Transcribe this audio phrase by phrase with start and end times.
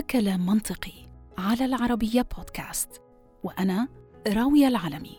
[0.00, 1.08] هذا كلام منطقي
[1.38, 3.02] على العربية بودكاست
[3.42, 3.88] وأنا
[4.28, 5.18] راوية العلمي.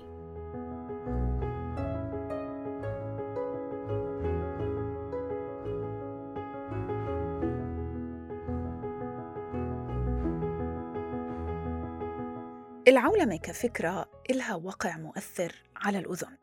[12.88, 16.38] العولمة كفكرة إلها وقع مؤثر على الأذن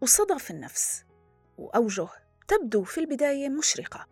[0.00, 1.04] وصدى في النفس
[1.58, 2.08] وأوجه
[2.48, 4.06] تبدو في البداية مشرقة.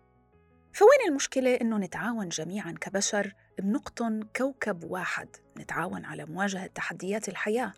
[0.72, 5.28] فوين المشكلة إنه نتعاون جميعاً كبشر بنقطن كوكب واحد؟
[5.58, 7.72] نتعاون على مواجهة تحديات الحياة.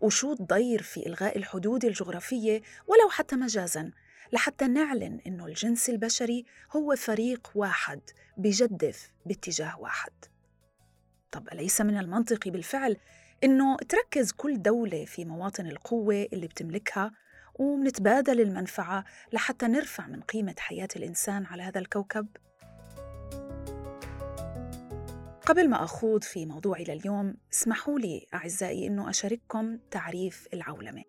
[0.00, 3.92] وشوط ضير في إلغاء الحدود الجغرافية ولو حتى مجازاً
[4.32, 6.44] لحتى نعلن إنه الجنس البشري
[6.76, 8.00] هو فريق واحد
[8.36, 10.12] بجدف باتجاه واحد.
[11.32, 12.96] طب أليس من المنطقي بالفعل
[13.44, 17.12] إنه تركز كل دولة في مواطن القوة اللي بتملكها
[17.58, 22.26] ونتبادل المنفعة لحتى نرفع من قيمة حياة الإنسان على هذا الكوكب؟
[25.46, 31.04] قبل ما أخوض في موضوعي لليوم اسمحوا لي أعزائي أنه أشارككم تعريف العولمة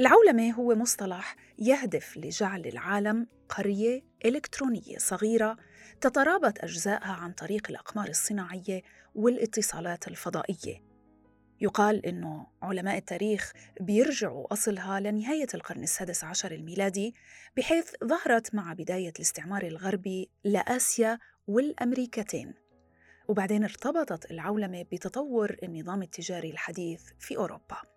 [0.00, 5.56] العولمة هو مصطلح يهدف لجعل العالم قرية إلكترونية صغيرة
[6.00, 8.82] تترابط أجزائها عن طريق الأقمار الصناعية
[9.14, 10.93] والاتصالات الفضائية
[11.64, 17.14] يقال أنه علماء التاريخ بيرجعوا أصلها لنهاية القرن السادس عشر الميلادي
[17.56, 22.54] بحيث ظهرت مع بداية الاستعمار الغربي لآسيا والأمريكتين.
[23.28, 27.93] وبعدين ارتبطت العولمة بتطور النظام التجاري الحديث في أوروبا.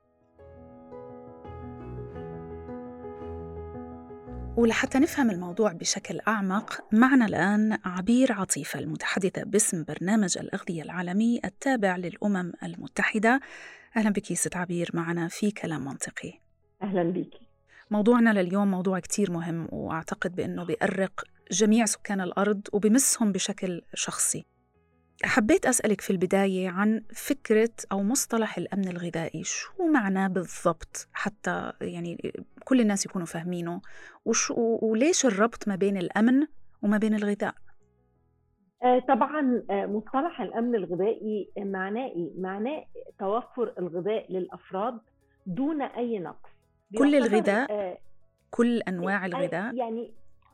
[4.58, 11.97] ولحتى نفهم الموضوع بشكل أعمق معنا الآن عبير عطيفة المتحدثة باسم برنامج الأغذية العالمي التابع
[11.97, 13.39] للأمم المتحدة.
[13.97, 16.33] أهلا بك ست عبير معنا في كلام منطقي.
[16.83, 17.33] أهلا بك.
[17.91, 24.45] موضوعنا لليوم موضوع كتير مهم وأعتقد بأنه بيأرق جميع سكان الأرض وبمسهم بشكل شخصي.
[25.23, 29.44] حبيت أسألك في البداية عن فكرة أو مصطلح الأمن الغذائي.
[29.44, 32.33] شو معناه بالضبط؟ حتى يعني
[32.66, 33.82] كل الناس يكونوا فاهمينه.
[34.26, 36.48] وشو وليش الربط ما بين الأمن
[36.82, 37.55] وما بين الغذاء؟
[38.83, 42.86] آه، طبعا آه، مصطلح الأمن الغذائي معناه إيه؟ معناه
[43.20, 44.99] توفر الغذاء للأفراد
[45.45, 46.49] دون أي نقص.
[46.98, 47.98] كل الغذاء؟ آه،
[48.52, 50.14] كل أنواع الغذاء؟ يعني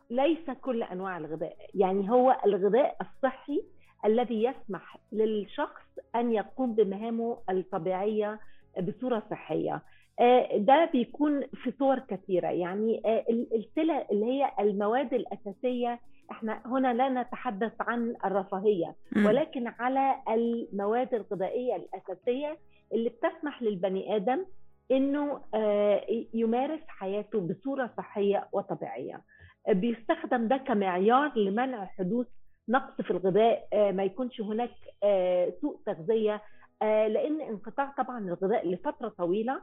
[0.10, 1.58] ليس كل أنواع الغذاء.
[1.74, 3.64] يعني هو الغذاء الصحي
[4.06, 5.82] الذي يسمح للشخص
[6.16, 8.40] أن يقوم بمهامه الطبيعية
[8.82, 9.82] بصورة صحية.
[10.20, 12.48] آه، ده بيكون في صور كثيرة.
[12.48, 16.00] يعني آه، السلع اللي هي المواد الأساسية
[16.32, 22.58] إحنا هنا لا نتحدث عن الرفاهية ولكن على المواد الغذائية الأساسية
[22.94, 24.46] اللي بتسمح للبني آدم
[24.92, 26.02] إنه آه،
[26.34, 29.22] يمارس حياته بصورة صحية وطبيعية.
[29.70, 32.28] بيستخدم ده كمعيار لمنع حدوث
[32.70, 34.72] نقص في الغذاء آه، ما يكونش هناك
[35.04, 36.42] آه، سوء تغذية
[36.82, 39.62] آه، لأن انقطاع طبعا الغذاء لفترة طويلة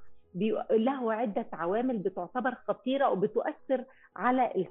[0.70, 3.84] له عدة عوامل بتعتبر خطيرة وبتؤثر
[4.16, 4.66] على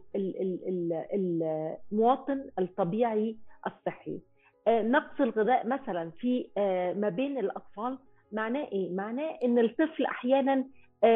[1.13, 4.19] المواطن الطبيعي الصحي.
[4.67, 6.49] نقص الغذاء مثلا في
[6.97, 7.97] ما بين الأطفال
[8.31, 10.65] معناه إيه؟ معناه إن الطفل أحيانا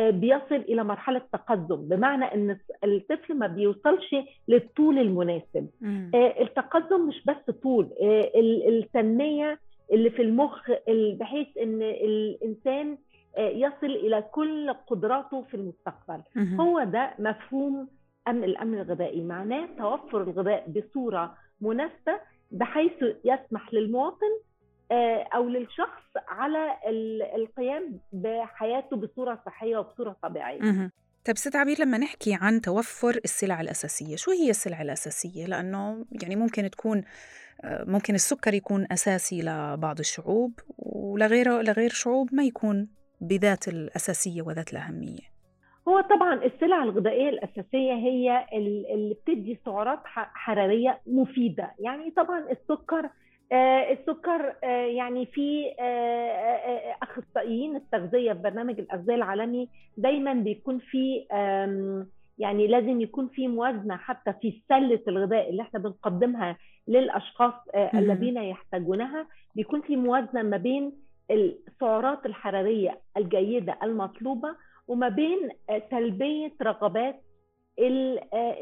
[0.09, 4.15] بيصل إلى مرحلة تقدم بمعنى إن الطفل ما بيوصلش
[4.47, 5.69] للطول المناسب.
[6.15, 8.31] آه، التقدم مش بس طول آه،
[8.69, 9.59] التنمية
[9.93, 10.71] اللي في المخ
[11.19, 12.97] بحيث إن الإنسان
[13.37, 16.21] يصل إلى كل قدراته في المستقبل.
[16.59, 17.87] هو ده مفهوم
[18.27, 19.23] امن الأمن الغذائي.
[19.23, 22.19] معناه توفر الغذاء بصورة مناسبة
[22.51, 24.43] بحيث يسمح للمواطن آه،
[25.35, 26.77] أو للشخص على
[27.35, 30.91] القيام بحياته بصورة صحية وبصورة طبيعية.
[31.25, 36.35] طيب ست عبير لما نحكي عن توفر السلع الأساسية، شو هي السلع الأساسية؟ لأنه يعني
[36.35, 37.03] ممكن تكون
[37.63, 42.87] آه، ممكن السكر يكون أساسي لبعض الشعوب ولغيره لغير شعوب ما يكون
[43.21, 45.33] بذات الأساسية وذات الأهمية.
[45.87, 48.45] هو طبعا السلع الغذائية الأساسية هي
[48.93, 49.99] اللي بتدي سعرات
[50.33, 53.11] حرارية مفيدة، يعني طبعا السكر آه،
[53.91, 61.25] السكر آه، يعني في آه، أخصائيين التغذية في برنامج الأغذية العالمي دايما بيكون في
[62.37, 66.57] يعني لازم يكون في موازنة حتى في سلة الغذاء اللي إحنا بنقدمها
[66.87, 67.53] للأشخاص
[67.93, 69.27] الذين يحتاجونها.
[69.55, 70.91] بيكون في موازنة ما بين
[71.31, 74.55] السعرات الحرارية الجيدة المطلوبة
[74.87, 75.49] وما بين
[75.91, 77.32] تلبية رغبات آه،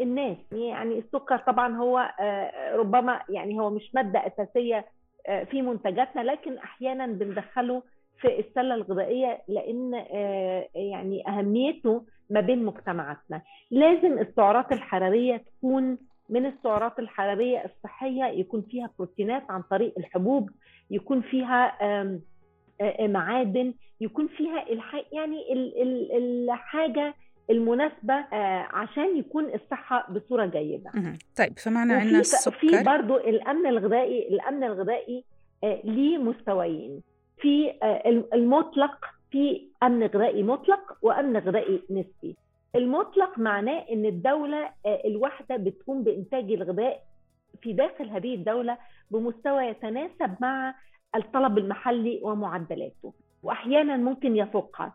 [0.02, 0.38] الناس.
[0.52, 4.86] يعني السكر طبعا هو آه، ربما يعني هو مش مادة أساسية
[5.28, 7.84] آه، في منتجاتنا لكن أحيانا بندخله
[8.22, 9.94] في السلة الغذائية لأن
[10.76, 13.42] يعني أهميته ما بين مجتمعاتنا.
[13.72, 15.98] لازم السعرات الحرارية تكون
[16.30, 20.50] من السعرات الحرارية الصحية يكون فيها بروتينات عن طريق الحبوب
[20.92, 21.78] يكون فيها
[23.00, 24.66] معادن يكون فيها
[25.12, 25.54] يعني
[26.18, 27.14] الحاجة
[27.52, 28.14] المناسبة
[28.74, 30.92] عشان يكون الصحة بصورة جيدة.
[31.38, 32.52] طيب فمعنى عندنا السكر.
[32.52, 35.24] في برضه الأمن الغذائي الأمن الغذائي
[35.84, 37.02] ليه مستويين.
[37.38, 37.74] في
[38.34, 42.36] المطلق في أمن غذائي مطلق وأمن غذائي نسبي.
[42.76, 47.04] المطلق معناه إن الدولة الواحدة بتقوم بإنتاج الغذاء
[47.62, 48.78] في داخل هذه الدولة
[49.12, 50.76] بمستوى يتناسب مع
[51.16, 53.14] الطلب المحلي ومعدلاته.
[53.44, 54.94] واحيانا ممكن يفوقها.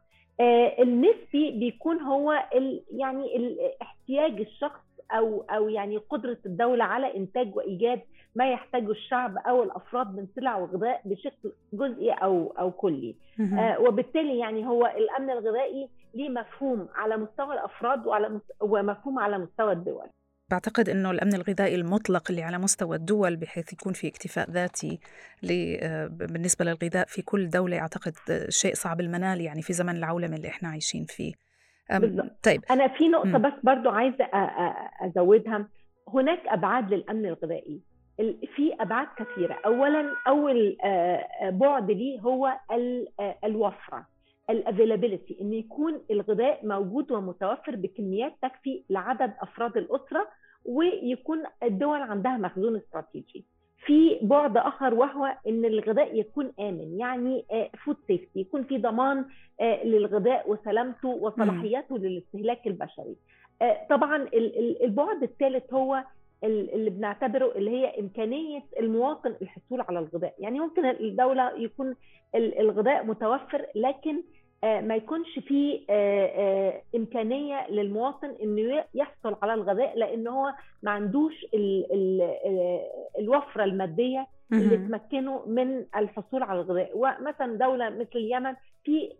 [0.80, 4.80] النسبي بيكون هو ال يعني الاحتياج الشخص
[5.12, 8.00] أو أو يعني قدرة الدولة على إنتاج وإيجاد
[8.34, 13.16] ما يحتاجه الشعب أو الأفراد من سلع وغذاء بشكل جزئي أو أو كلي.
[13.58, 19.72] آه وبالتالي يعني هو الأمن الغذائي ليه مفهوم على مستوى الأفراد وعلى ومفهوم على مستوى
[19.72, 20.06] الدول.
[20.50, 25.00] بعتقد إنه الأمن الغذائي المطلق اللي على مستوى الدول بحيث يكون في اكتفاء ذاتي
[26.10, 28.12] بالنسبة للغذاء في كل دولة أعتقد
[28.48, 31.32] شيء صعب المنال يعني في زمن العولمة اللي إحنا عايشين فيه.
[32.42, 32.64] طيب.
[32.70, 33.42] أنا في نقطة م.
[33.42, 34.28] بس برضو عايزة
[35.00, 35.68] أزودها.
[36.14, 37.80] هناك أبعاد للأمن الغذائي.
[38.56, 39.58] في أبعاد كثيرة.
[39.66, 40.76] اولا أول
[41.52, 42.52] بعد ليه هو
[43.44, 44.06] الوفرة.
[44.50, 50.28] ال availability إن يكون الغذاء موجود ومتوفر بكميات تكفي لعدد أفراد الأسرة
[50.64, 53.44] ويكون الدول عندها مخزون استراتيجي.
[53.86, 57.44] في بعد آخر وهو إن الغذاء يكون آمن يعني
[57.84, 59.24] food safety يكون في ضمان
[59.84, 63.16] للغذاء وسلامته وصلاحياته للاستهلاك البشري.
[63.90, 64.28] طبعا
[64.84, 66.04] البعد الثالث هو
[66.44, 70.34] اللي بنعتبره اللي هي إمكانية المواطن الحصول على الغذاء.
[70.38, 71.94] يعني ممكن الدولة يكون
[72.34, 74.22] الغذاء متوفر لكن
[74.64, 75.80] ما يكونش فيه
[76.96, 81.46] إمكانية للمواطن إنه يحصل على الغذاء لأن هو ما عندوش
[83.18, 86.90] الوفرة المادية اللي تمكنه من الحصول على الغذاء.
[86.94, 88.54] ومثلا دولة مثل اليمن
[88.84, 89.12] في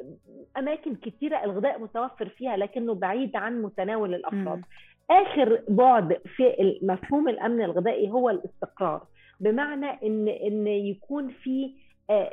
[0.59, 4.63] أماكن كثيره الغذاء متوفر فيها لكنه بعيد عن متناول الأفراد.
[5.11, 9.03] آخر بعد في مفهوم الأمن الغذائي هو الاستقرار.
[9.41, 11.71] بمعنى إن إن يكون في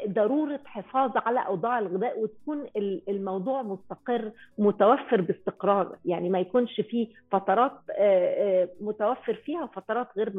[0.07, 2.65] ضرورة حفاظ على أوضاع الغذاء وتكون
[3.09, 5.97] الموضوع مستقر متوفر باستقرار.
[6.05, 7.71] يعني ما يكونش في فترات
[8.81, 10.33] متوفر فيها وفترات غير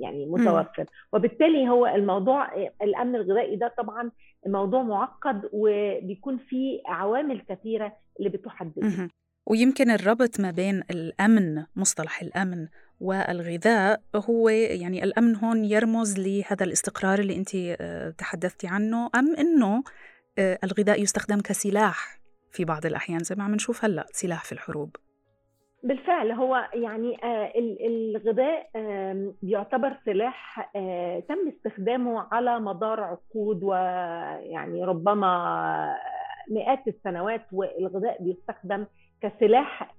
[0.00, 0.86] يعني متوفر.
[1.12, 4.10] وبالتالي هو الموضوع الأمن الغذائي ده طبعا
[4.46, 9.08] موضوع معقد وبيكون فيه عوامل كثيرة اللي بتحدده.
[9.46, 12.68] ويمكن الربط ما بين الأمن مصطلح الأمن
[13.00, 17.56] والغذاء هو يعني الأمن هون يرمز لهذا الاستقرار اللي انت
[18.18, 19.82] تحدثتي عنه أم إنه
[20.38, 22.20] الغذاء يستخدم كسلاح
[22.50, 24.96] في بعض الأحيان زي ما عم نشوف هلأ سلاح في الحروب.
[25.82, 27.16] بالفعل هو يعني
[27.86, 28.70] الغذاء
[29.42, 30.70] بيعتبر سلاح
[31.28, 35.96] تم استخدامه على مدار عقود ويعني ربما
[36.50, 38.86] مئات السنوات والغذاء بيستخدم
[39.22, 39.94] كسلاح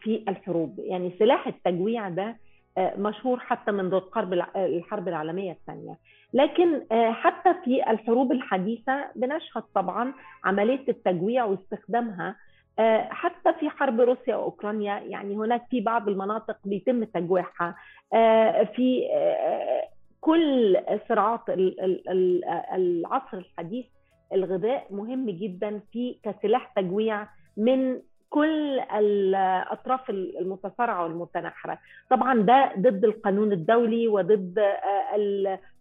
[0.00, 0.78] في الحروب.
[0.78, 2.36] يعني سلاح التجويع ده
[2.78, 5.98] مشهور حتى منذ الحرب الحرب العالمية الثانية.
[6.32, 6.82] لكن
[7.12, 10.12] حتى في الحروب الحديثة بنشهد طبعا
[10.44, 12.36] عملية التجويع واستخدامها
[13.10, 14.98] حتى في حرب روسيا وأوكرانيا.
[14.98, 17.74] يعني هناك في بعض المناطق بيتم تجويعها.
[18.76, 19.08] في
[20.20, 21.40] كل صراعات
[22.74, 23.86] العصر الحديث
[24.32, 31.78] الغذاء مهم جدا في كسلاح تجويع من كل الأطراف المتصارعة والمتناحرة.
[32.10, 34.58] طبعا ده ضد القانون الدولي وضد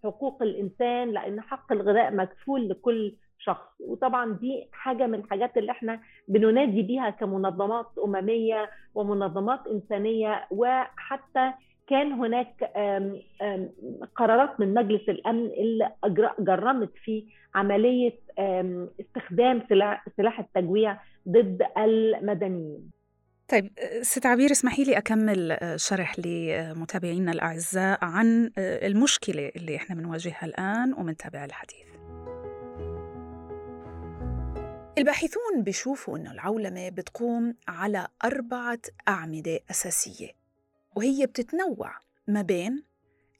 [0.04, 3.82] حقوق الإنسان لأن حق الغذاء مكفول لكل شخص.
[3.82, 10.48] وطبعا دي حاجة من الحاجات اللي إحنا بننادي بيها كمنظمات أممية ومنظمات إنسانية.
[10.51, 11.51] وحتى
[11.88, 12.72] كان هناك
[14.16, 15.92] قرارات من مجلس الأمن اللي
[16.39, 17.25] جرمت في
[17.56, 18.13] عملية
[19.00, 19.62] استخدام
[20.18, 20.98] سلاح التجويع
[21.29, 22.91] ضد المدنيين.
[23.48, 30.93] طيب ست عبير اسمحي لي أكمل شرح لمتابعينا الأعزاء عن المشكلة اللي إحنا بنواجهها الآن
[30.93, 31.88] ومنتابع الحديث.
[34.98, 40.29] الباحثون بيشوفوا أنه العولمة بتقوم على أربعة أعمدة أساسية
[40.96, 41.96] وهي بتتنوع
[42.27, 42.84] ما بين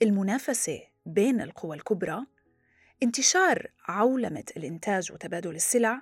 [0.02, 2.20] المنافسة بين القوى الكبرى
[3.04, 6.02] انتشار عولمة الإنتاج وتبادل السلع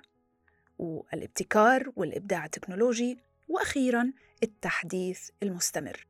[0.78, 3.18] والابتكار والإبداع التكنولوجي
[3.48, 6.06] وأخيراً التحديث المستمر.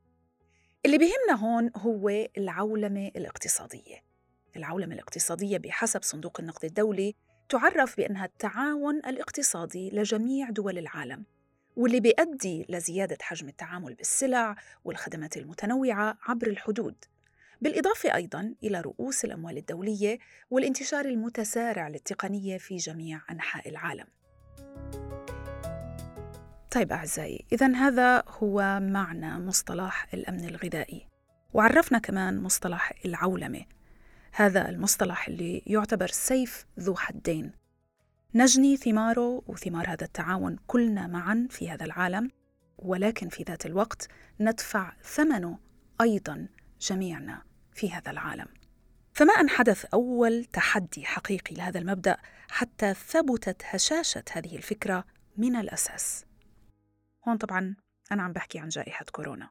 [0.87, 2.09] اللي بيهمنا هون هو
[2.39, 4.03] العولمة الاقتصادية.
[4.57, 7.15] العولمة الاقتصادية بحسب صندوق النقد الدولي
[7.49, 11.25] تعرف بأنها التعاون الاقتصادي لجميع دول العالم
[11.77, 16.95] واللي بيؤدي لزيادة حجم التعامل بالسلع والخدمات المتنوعة عبر الحدود.
[17.61, 20.19] بالإضافة أيضا إلى رؤوس الأموال الدولية
[20.51, 24.07] والانتشار المتسارع للتقنية في جميع أنحاء العالم.
[26.71, 31.07] طيب أعزائي إذا هذا هو معنى مصطلح الأمن الغذائي.
[31.55, 33.65] وعرفنا كمان مصطلح العولمة.
[34.33, 37.53] هذا المصطلح اللي يعتبر سيف ذو حدين.
[38.35, 42.31] نجني ثماره وثمار هذا التعاون كلنا معا في هذا العالم
[42.79, 44.09] ولكن في ذات الوقت
[44.41, 45.59] ندفع ثمنه
[46.01, 46.49] أيضا
[46.81, 48.47] جميعنا في هذا العالم.
[49.17, 52.17] فما أن حدث أول تحدي حقيقي لهذا المبدأ
[52.49, 55.05] حتى ثبتت هشاشة هذه الفكرة
[55.37, 56.25] من الأساس.
[57.29, 57.77] هون طبعا
[58.13, 59.51] أنا عم بحكي عن جائحة كورونا.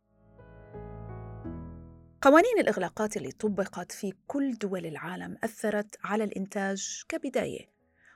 [2.22, 7.70] قوانين الإغلاقات اللي طبقت في كل دول العالم أثرت على الإنتاج كبداية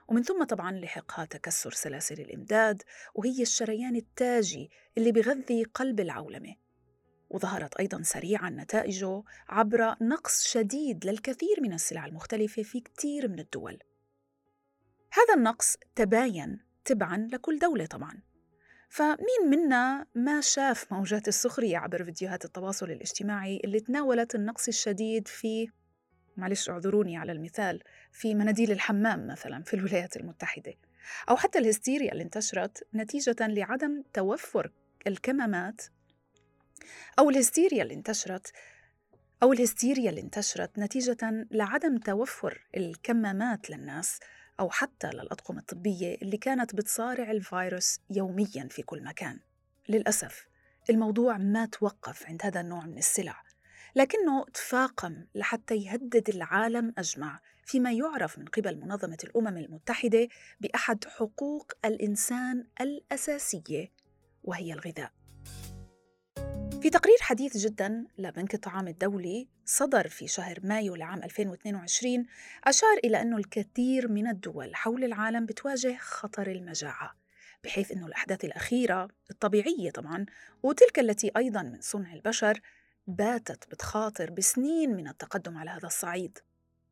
[0.08, 2.84] ومن ثم طبعا لحقها تكسر سلاسل الإمداد
[3.16, 6.56] وهي الشريان التاجي اللي بغذي قلب العولمة.
[7.30, 13.80] وظهرت أيضا سريعا نتائجه عبر نقص شديد للكثير من السلع المختلفة في كثير من الدول.
[15.14, 18.22] هذا النقص تباين تبعا لكل دولة طبعا.
[18.90, 25.68] فمين منا ما شاف موجات السخرية عبر فيديوهات التواصل الاجتماعي اللي تناولت النقص الشديد في
[26.38, 30.74] معلش اعذروني على المثال في مناديل الحمام مثلا في الولايات المتحدة
[31.30, 34.72] أو حتى الهستيريا اللي انتشرت نتيجة لعدم توفر
[35.08, 35.82] الكمامات
[37.20, 38.52] أو الهستيريا اللي انتشرت
[39.44, 44.20] أو الهستيريا اللي انتشرت نتيجة لعدم توفر الكمامات للناس
[44.60, 49.40] أو حتى للأطقم الطبية اللي كانت بتصارع الفيروس يوميا في كل مكان
[49.90, 50.48] للأسف
[50.90, 53.44] الموضوع ما توقف عند هذا النوع من السلع
[53.96, 60.28] لكنه تفاقم لحتى يهدد العالم أجمع فيما يعرف من قبل منظمة الأمم المتحدة
[60.60, 63.92] بأحد حقوق الإنسان الأساسية
[64.44, 65.19] وهي الغذاء.
[66.82, 72.26] في تقرير حديث جدا لبنك الطعام الدولي صدر في شهر مايو لعام 2022
[72.64, 77.16] أشار إلى أن الكثير من الدول حول العالم بتواجه خطر المجاعة
[77.64, 80.26] بحيث أن الأحداث الأخيرة الطبيعية طبعا
[80.64, 82.60] وتلك التي أيضا من صنع البشر
[83.08, 86.40] باتت بتخاطر بسنين من التقدم على هذا الصعيد.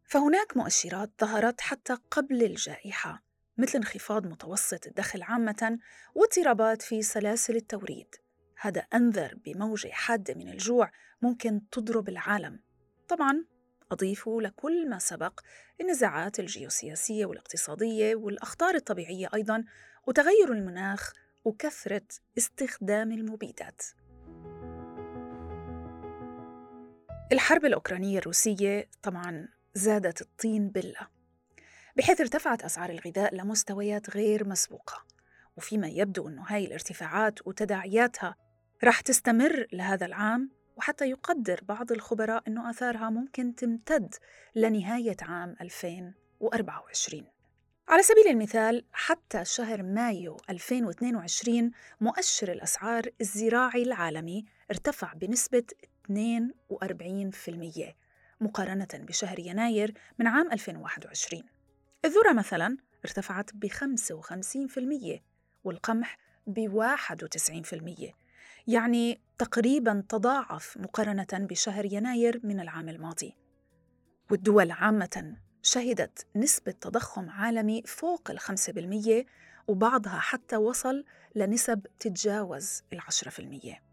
[0.04, 3.24] فهناك مؤشرات ظهرت حتى قبل الجائحة
[3.58, 5.80] مثل انخفاض متوسط الدخل عامة
[6.16, 8.16] واضطرابات في سلاسل التوريد.
[8.60, 12.60] هذا أنذر بموجة حادة من الجوع ممكن تضرب العالم.
[13.08, 13.46] طبعا
[13.92, 15.40] أضيف لكل ما سبق
[15.82, 19.64] النزاعات الجيوسياسية والاقتصادية والأخطار الطبيعية أيضا
[20.08, 21.14] وتغير المناخ
[21.46, 23.82] وكثرة استخدام المبيدات.
[27.32, 31.08] الحرب الأوكرانية الروسية طبعا زادت الطين بلة
[31.98, 35.06] بحيث ارتفعت أسعار الغذاء لمستويات غير مسبوقة
[35.58, 38.36] وفيما يبدو أنه هاي الارتفاعات وتداعياتها
[38.84, 44.16] رح تستمر لهذا العام وحتى يقدر بعض الخبراء أنه آثارها ممكن تمتد
[44.56, 47.26] لنهاية عام 2024
[47.90, 55.64] على سبيل المثال حتى شهر مايو 2022 مؤشر الأسعار الزراعي العالمي ارتفع بنسبة
[56.10, 56.14] 42%
[58.42, 61.44] مقارنة بشهر يناير من عام 2021
[62.06, 65.20] الذرة مثلا ارتفعت ب 55%
[65.64, 66.18] والقمح
[66.48, 66.84] ب
[68.10, 68.27] 91%
[68.68, 73.36] يعني تقريبا تضاعف مقارنة بشهر يناير من العام الماضي.
[74.32, 79.26] والدول عامة شهدت نسبة تضخم عالمي فوق الخمسة بالمية
[79.68, 81.04] وبعضها حتى وصل
[81.36, 83.84] لنسب تتجاوز العشرة في المية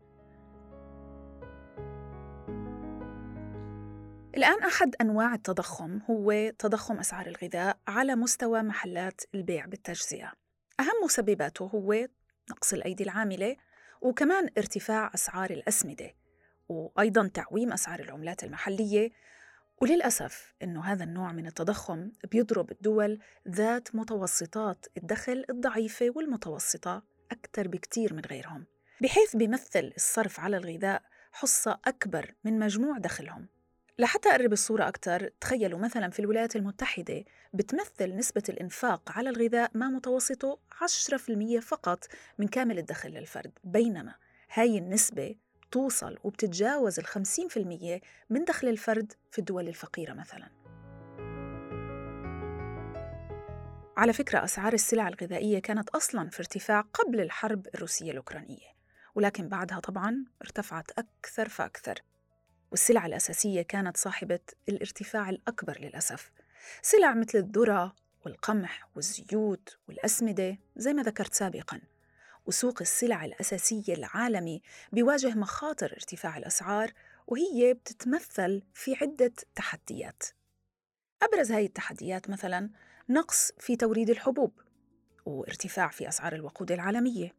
[4.37, 10.33] الآن أحد أنواع التضخم هو تضخم أسعار الغذاء على مستوى محلات البيع بالتجزئة.
[10.81, 12.07] أهم مسبباته هو
[12.51, 13.57] نقص الأيدي العاملة
[14.05, 16.15] وكمان ارتفاع أسعار الأسمدة
[16.69, 19.11] وأيضا تعويم أسعار العملات المحلية.
[19.83, 23.19] وللأسف أنه هذا النوع من التضخم بيضرب الدول
[23.49, 28.67] ذات متوسطات الدخل الضعيفة والمتوسطة أكثر بكتير من غيرهم
[29.01, 33.49] بحيث بيمثل الصرف على الغذاء حصة أكبر من مجموع دخلهم.
[33.99, 39.89] لحتى أقرب الصورة أكثر تخيلوا مثلا في الولايات المتحدة بتمثل نسبة الإنفاق على الغذاء ما
[39.89, 40.59] متوسطه
[41.59, 42.07] 10% فقط
[42.39, 44.15] من كامل الدخل للفرد بينما
[44.53, 45.35] هاي النسبة
[45.71, 50.49] توصل وبتتجاوز ال 50% من دخل الفرد في الدول الفقيرة مثلا.
[53.97, 58.75] على فكرة أسعار السلع الغذائية كانت أصلا في ارتفاع قبل الحرب الروسية الأوكرانية
[59.15, 62.14] ولكن بعدها طبعا ارتفعت أكثر فأكثر.
[62.75, 66.33] والسلع الأساسية كانت صاحبة الارتفاع الأكبر للأسف.
[66.83, 71.81] سلع مثل الذرة والقمح والزيوت والأسمدة زي ما ذكرت سابقاً.
[72.47, 74.63] وسوق السلع الأساسية العالمي
[74.93, 76.93] بيواجه مخاطر ارتفاع الأسعار
[77.27, 80.23] وهي بتتمثل في عدة تحديات.
[81.23, 82.71] أبرز هاي التحديات مثلا
[83.09, 84.53] نقص في توريد الحبوب
[85.27, 87.35] وارتفاع في أسعار الوقود العالمية.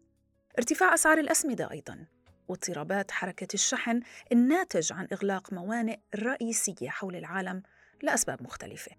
[0.57, 2.14] ارتفاع أسعار الأسمدة أيضاً.
[2.47, 3.99] واضطرابات حركة الشحن
[4.31, 7.63] الناتج عن إغلاق موانئ رئيسية حول العالم
[8.03, 8.91] لأسباب مختلفة.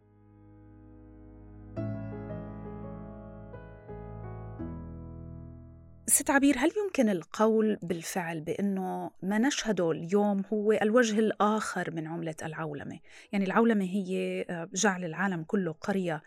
[6.09, 12.35] ست عبير هل يمكن القول بالفعل بأنه ما نشهده اليوم هو الوجه الآخر من عملة
[12.43, 12.99] العولمة؟
[13.33, 16.23] يعني العولمة هي آه، جعل العالم كله قرية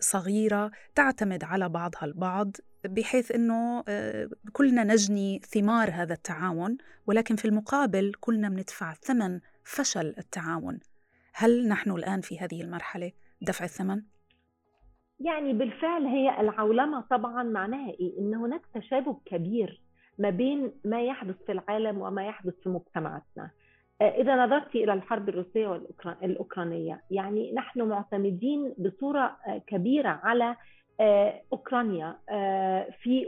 [0.00, 7.44] صغيرة تعتمد على بعضها البعض بحيث أنه آه، كلنا نجني ثمار هذا التعاون ولكن في
[7.44, 10.80] المقابل كلنا بندفع ثمن فشل التعاون
[11.34, 14.02] هل نحن الآن في هذه المرحلة دفع الثمن؟
[15.20, 19.82] يعني بالفعل هي العولمة طبعا معناها إيه؟ إن هناك تشابك كبير
[20.18, 23.50] ما بين ما يحدث في العالم وما يحدث في مجتمعاتنا.
[24.00, 30.56] آه، إذا نظرت إلى الحرب الروسية والاوكرانيه يعني نحن معتمدين بصورة آه، كبيرة على
[31.00, 32.16] آه، أوكرانيا
[33.02, 33.26] في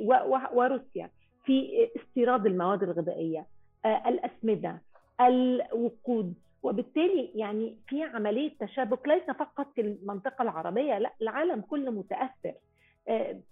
[0.55, 1.11] وروسيا
[1.45, 3.47] في استيراد المواد الغذائية
[3.87, 4.83] الأسمدة
[5.21, 6.35] الوقود.
[6.63, 12.49] وبالتالي يعني في عملية تشابك ليس فقط في المنطقة العربية لا العالم كله متأثر.
[12.49, 12.72] آه،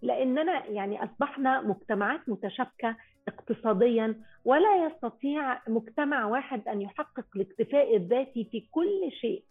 [0.03, 2.97] لاننا يعني أصبحنا مجتمعات متشابكة
[3.29, 4.15] اقتصاديا
[4.45, 9.43] ولا يستطيع مجتمع واحد أن يحقق الاكتفاء الذاتي في كل شيء.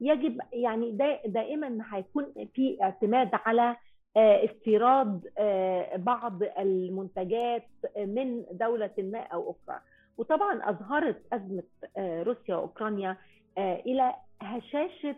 [0.00, 0.92] يجب يعني
[1.26, 3.76] دائما هيكون في اعتماد على
[4.16, 7.66] آه، استيراد آه، بعض المنتجات
[7.98, 9.80] من دولة ما أو أخرى.
[10.18, 11.62] وطبعا أظهرت أزمة
[11.96, 13.16] آه، روسيا وأوكرانيا
[13.58, 15.16] آه، إلى هشاشة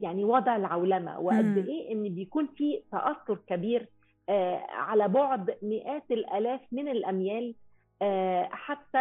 [0.00, 3.86] يعني وضع العولمة وقد إيه إن بيكون في تأثر كبير
[4.28, 7.54] آه، على بعد مئات الآلاف من الأميال
[8.50, 8.98] حتى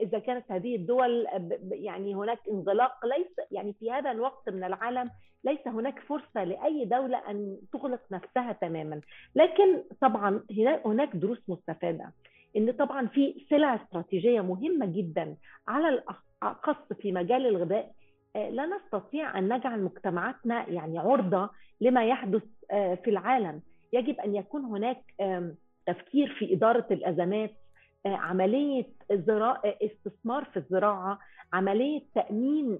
[0.00, 1.26] إذا كانت هذه الدول
[1.70, 5.10] يعني هناك انغلاق ليس يعني في هذا الوقت من العالم
[5.44, 9.00] ليس هناك فرصة لأي دولة أن تغلق نفسها تماما.
[9.34, 10.42] لكن طبعا
[10.86, 12.12] هناك دروس مستفادة
[12.56, 15.36] إن طبعا في سلع استراتيجية مهمة جدا
[15.68, 17.92] على الاخص في مجال الغذاء آه،
[18.34, 23.60] لا نستطيع أن نجعل مجتمعاتنا يعني عرضة لما يحدث آه، في العالم.
[23.92, 25.02] يجب أن يكون هناك
[25.86, 27.50] تفكير في إدارة الأزمات
[28.06, 28.86] آه، عملية
[29.66, 31.18] استثمار في الزراعة
[31.52, 32.78] عملية تأمين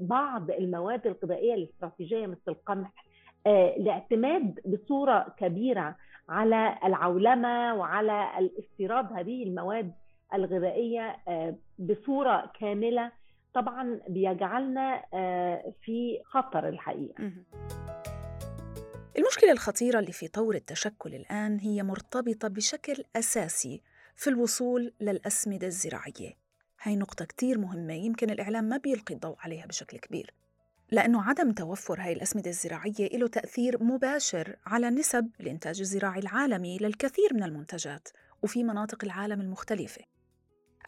[0.00, 2.92] بعض المواد الغذائية الاستراتيجية مثل القمح
[3.46, 5.96] الاعتماد بصورة كبيرة
[6.28, 9.92] على العولمة وعلى الاستيراد هذه المواد
[10.34, 13.12] الغذائية آه، بصورة كاملة.
[13.54, 17.32] طبعا بيجعلنا آه، في خطر الحقيقة.
[19.18, 23.82] المشكلة الخطيرة اللي في طور التشكل الآن هي مرتبطة بشكل أساسي
[24.16, 26.32] في الوصول للأسمدة الزراعية.
[26.82, 30.34] هاي نقطة كتير مهمة يمكن الإعلام ما بيلقي الضوء عليها بشكل كبير.
[30.90, 37.34] لأنه عدم توفر هاي الأسمدة الزراعية له تأثير مباشر على نسب الإنتاج الزراعي العالمي للكثير
[37.34, 38.08] من المنتجات
[38.42, 40.13] وفي مناطق العالم المختلفة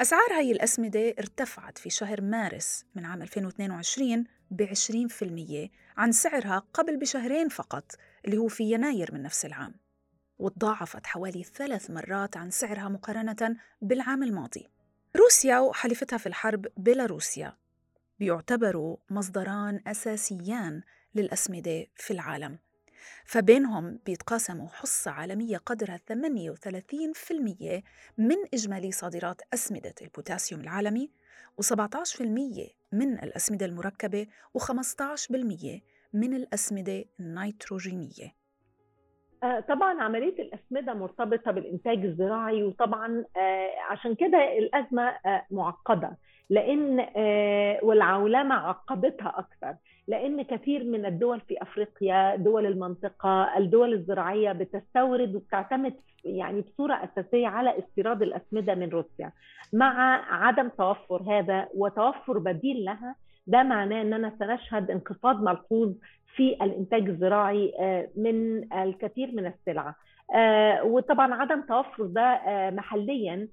[0.00, 6.96] أسعار هاي الأسمدة ارتفعت في شهر مارس من عام 2022 ب 20% عن سعرها قبل
[6.96, 7.92] بشهرين فقط
[8.24, 9.74] اللي هو في يناير من نفس العام
[10.38, 14.68] وتضاعفت حوالي ثلاث مرات عن سعرها مقارنة بالعام الماضي.
[15.16, 17.56] روسيا وحليفتها في الحرب بيلاروسيا
[18.18, 20.82] بيعتبروا مصدران أساسيان
[21.14, 22.58] للأسمدة في العالم.
[23.24, 27.82] فبينهم بيتقاسموا حصة عالمية قدرها 38%
[28.18, 31.10] من إجمالي صادرات أسمدة البوتاسيوم العالمي
[31.62, 32.22] و17%
[32.92, 34.26] من الأسمدة المركبة
[34.58, 35.80] و15%
[36.12, 38.34] من الأسمدة النيتروجينية.
[39.42, 46.18] آه، طبعا عملية الأسمدة مرتبطة بالإنتاج الزراعي وطبعا آه، عشان كده الأزمة آه، معقدة
[46.50, 49.76] لأن آه، والعولمة عقدتها أكثر.
[50.08, 57.46] لأن كثير من الدول في أفريقيا دول المنطقة الدول الزراعية بتستورد وبتعتمد يعني بصورة أساسية
[57.46, 59.32] على استيراد الأسمدة من روسيا.
[59.72, 63.14] مع عدم توفر هذا وتوفر بديل لها
[63.46, 65.92] ده معناه إننا سنشهد انخفاض ملحوظ
[66.36, 69.94] في الإنتاج الزراعي آه، من الكثير من السلع.
[70.34, 72.40] آه، وطبعا عدم توفر ده
[72.70, 73.48] محليا آه،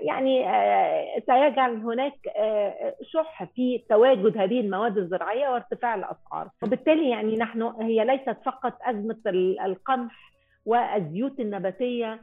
[0.00, 6.48] يعني آه، سيجعل هناك آه، شح في تواجد هذه المواد الزراعية وارتفاع الأسعار.
[6.62, 9.16] وبالتالي يعني نحن هي ليست فقط أزمة
[9.64, 10.32] القمح
[10.66, 12.20] والزيوت النباتية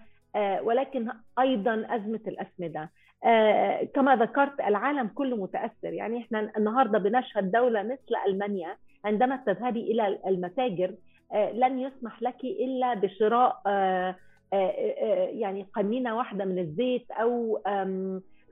[0.62, 2.90] ولكن أيضا أزمة الأسمدة.
[3.94, 5.94] كما ذكرت العالم كله متأثر.
[5.94, 10.94] يعني إحنا النهارده بنشهد دولة مثل ألمانيا عندما تذهبي إلى المتاجر
[11.54, 13.62] لن يسمح لك إلا بشراء
[14.52, 17.62] يعني قنينة واحدة من الزيت أو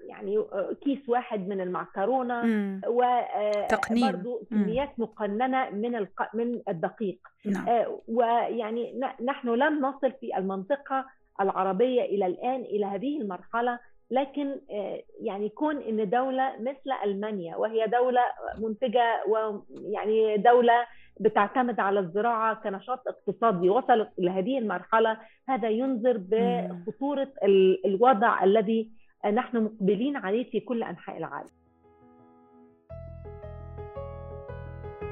[0.08, 0.43] يعني
[0.84, 2.41] كيس واحد من المعكرونة
[2.88, 6.08] وبرضه كميات مقننة من.
[6.34, 7.86] من الدقيق نعم.
[8.08, 11.05] ويعني نحن لم نصل في المنطقة
[11.41, 13.79] العربية إلى الآن إلى هذه المرحلة
[14.12, 14.60] لكن
[15.21, 18.21] يعني كون إن دولة مثل ألمانيا وهي دولة
[18.60, 20.86] منتجة ويعني دولة
[21.19, 23.69] بتعتمد على الزراعة كنشاط اقتصادي.
[23.69, 25.17] وصلت إلى هذه المرحلة
[25.49, 27.34] هذا ينذر بخطورة
[27.86, 28.91] الوضع الذي
[29.34, 31.49] نحن مقبلين عليه في كل أنحاء العالم.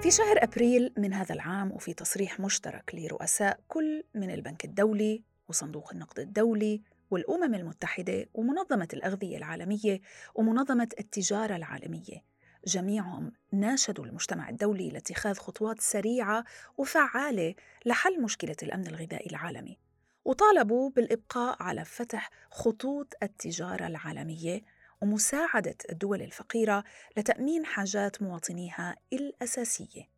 [0.02, 5.94] في شهر أبريل من هذا العام وفي تصريح مشترك لرؤساء كل من البنك الدولي وصندوق
[5.94, 10.02] النقد الدولي والأمم المتحدة ومنظمة الأغذية العالمية
[10.36, 12.33] ومنظمة التجارة العالمية.
[12.68, 16.44] جميعهم ناشدوا المجتمع الدولي لاتخاذ خطوات سريعة
[16.78, 19.78] وفعالة لحل مشكلة الأمن الغذائي العالمي
[20.26, 24.62] وطالبوا بالإبقاء على فتح خطوط التجارة العالمية
[25.02, 26.84] ومساعدة الدول الفقيرة
[27.18, 30.10] لتأمين حاجات مواطنيها الأساسية.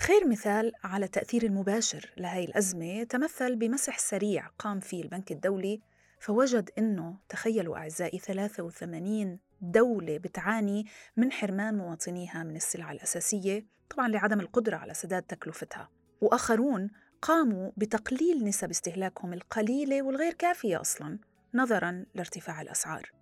[0.00, 5.80] خير مثال على التأثير المباشر لهي الأزمة تمثل بمسح سريع قام فيه البنك الدولي
[6.20, 14.40] فوجد أنه تخيلوا أعزائي 83 دولة بتعاني من حرمان مواطنيها من السلع الأساسية طبعا لعدم
[14.40, 15.88] القدرة على سداد تكلفتها.
[16.20, 16.90] وآخرون
[17.22, 21.18] قاموا بتقليل نسب استهلاكهم القليلة والغير كافية أصلا
[21.54, 23.12] نظرا لارتفاع الأسعار.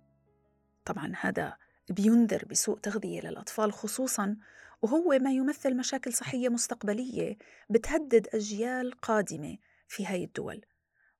[0.85, 1.57] طبعا هذا
[1.89, 4.37] بينذر بسوء تغذية للأطفال خصوصا
[4.81, 7.37] وهو ما يمثل مشاكل صحية مستقبلية
[7.69, 10.65] بتهدد أجيال قادمة في هاي الدول.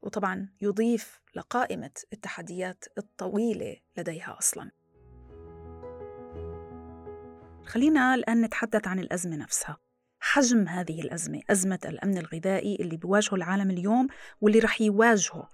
[0.01, 4.76] وطبعا يضيف لقائمة التحديات الطويلة لديها أصلاً.
[7.67, 9.77] خلينا الآن نتحدث عن الأزمة نفسها.
[10.19, 14.07] حجم هذه الأزمة أزمة الأمن الغذائي اللي بيواجهه العالم اليوم
[14.41, 15.49] واللي رح يواجهه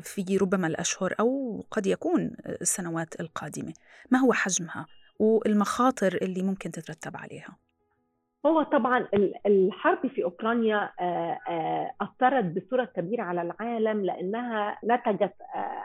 [0.00, 3.72] في ربما الأشهر أو قد يكون السنوات القادمة.
[4.10, 4.86] ما هو حجمها
[5.18, 7.56] والمخاطر اللي ممكن تترتب عليها؟
[8.46, 9.08] هو طبعا
[9.46, 10.90] الحرب في أوكرانيا
[12.00, 15.34] أثرت بصورة كبيرة على العالم لأنها نتجت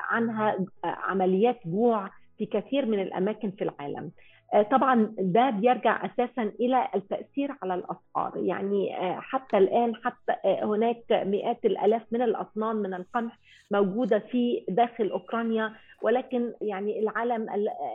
[0.09, 4.11] عنها عمليات جوع في كثير من الأماكن في العالم.
[4.71, 8.31] طبعا ده بيرجع أساسا إلى التأثير على الأسعار.
[8.35, 13.37] يعني حتى الآن حتى هناك مئات الآلاف من الأطنان من القمح
[13.71, 15.73] موجودة في داخل أوكرانيا.
[16.01, 17.47] ولكن يعني العالم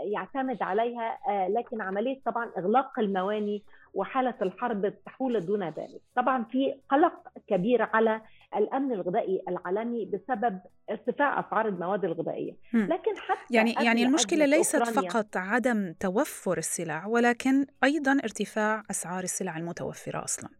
[0.04, 3.62] يعتمد عليها لكن عملية طبعا إغلاق المواني
[3.94, 6.00] وحالة الحرب تحول دون ذلك.
[6.16, 7.12] طبعا في قلق
[7.48, 8.20] كبير على
[8.56, 12.52] الأمن الغذائي العالمي بسبب ارتفاع أسعار المواد الغذائية.
[12.74, 19.56] لكن حتى يعني يعني المشكلة ليست فقط عدم توفر السلع ولكن أيضا ارتفاع أسعار السلع
[19.56, 20.50] المتوفرة أصلا.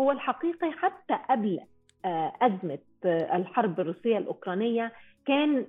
[0.00, 1.60] هو الحقيقي حتى قبل
[2.42, 4.92] أزمة الحرب الروسية الأوكرانية
[5.28, 5.66] كان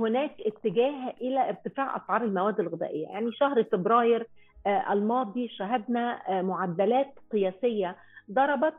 [0.00, 3.06] هناك اتجاه إلى ارتفاع أسعار المواد الغذائية.
[3.08, 4.26] يعني شهر فبراير
[4.90, 7.96] الماضي شهدنا معدلات قياسية
[8.32, 8.74] ضربت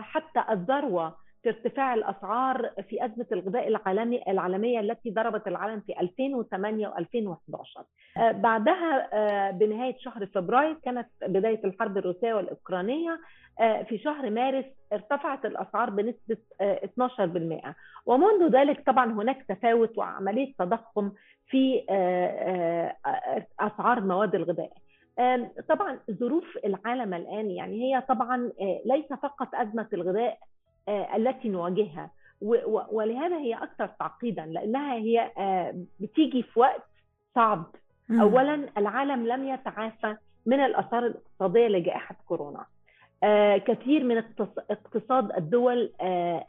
[0.00, 6.88] حتى الذروة في ارتفاع الأسعار في أزمة الغذاء العالمي العالمية التي ضربت العالم في 2008
[6.88, 7.82] و2011
[8.16, 13.20] بعدها بنهاية شهر فبراير كانت بداية الحرب الروسية والأوكرانية
[13.58, 17.74] في شهر مارس ارتفعت الأسعار بنسبة 12%
[18.06, 21.12] ومنذ ذلك طبعا هناك تفاوت وعملية تضخم
[21.46, 21.84] في
[23.60, 24.72] أسعار مواد الغذاء.
[25.68, 28.50] طبعا ظروف العالم الآن يعني هي طبعا
[28.84, 30.38] ليس فقط أزمة الغذاء
[30.88, 32.10] التي نواجهها.
[32.90, 35.30] ولهذا هي أكثر تعقيدا لأنها هي
[36.00, 36.82] بتيجي في وقت
[37.34, 37.64] صعب.
[38.20, 42.66] اولا العالم لم يتعافى من الأثار الاقتصادية لجائحة كورونا.
[43.66, 44.24] كثير من
[44.70, 45.92] اقتصاد الدول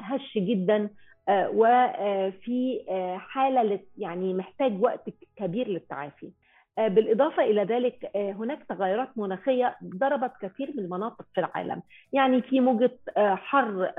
[0.02, 0.90] هش جدا
[1.30, 2.80] وفي
[3.18, 6.32] حالة يعني محتاج وقت كبير للتعافي.
[6.78, 11.82] بالإضافة إلى ذلك هناك تغيرات مناخية ضربت كثير من المناطق في العالم.
[12.14, 13.92] يعني في موجة حر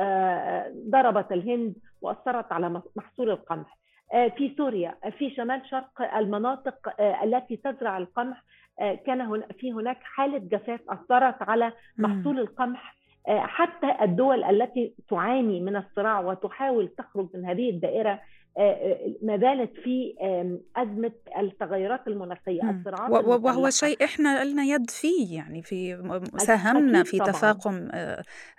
[0.90, 3.78] ضربت الهند وأثرت على محصول القمح.
[4.36, 8.42] في سوريا في شمال شرق المناطق التي تزرع القمح
[9.06, 12.94] كان في هناك حالة جفاف أثرت على محصول القمح
[13.28, 18.20] حتى الدول التي تعاني من الصراع وتحاول تخرج من هذه الدائرة
[19.22, 20.14] ما زالت في
[20.76, 26.02] أزمة التغيرات المناخية الصراعات وهو شيء إحنا لنا يد فيه يعني في
[26.36, 27.30] ساهمنا في طبعاً.
[27.32, 27.88] تفاقم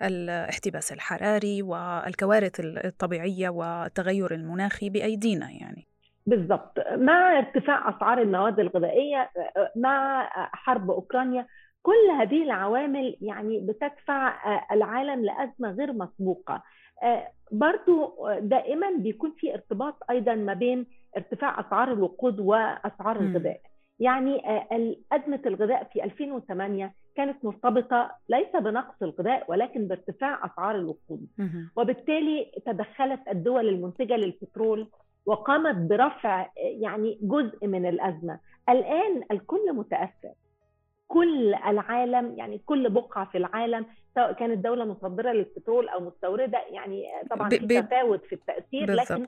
[0.02, 5.88] الاحتباس الحراري والكوارث الطبيعية والتغير المناخي بأيدينا يعني.
[6.26, 6.74] بالضبط.
[6.98, 9.30] مع ارتفاع أسعار المواد الغذائية
[9.76, 11.48] مع حرب أوكرانيا
[11.82, 14.34] كل هذه العوامل يعني بتدفع
[14.72, 16.64] العالم لأزمة غير مسبوقة.
[17.52, 20.86] برضو دائما بيكون في ارتباط أيضا ما بين
[21.18, 23.62] ارتفاع أسعار الوقود وأسعار الغذاء.
[24.00, 24.42] يعني
[25.12, 31.28] أزمة الغذاء في 2008 كانت مرتبطة ليس بنقص الغذاء ولكن بارتفاع أسعار الوقود.
[31.76, 34.88] وبالتالي تدخلت الدول المنتجة للبترول
[35.26, 38.40] وقامت برفع يعني جزء من الأزمة.
[38.70, 40.34] الآن الكل متأثر.
[41.08, 47.04] كل العالم يعني كل بقعة في العالم سواء كانت دولة مصدرة للبترول أو مستوردة يعني
[47.30, 49.12] طبعا في تفاوت في التأثير بالزبط.
[49.12, 49.28] لكن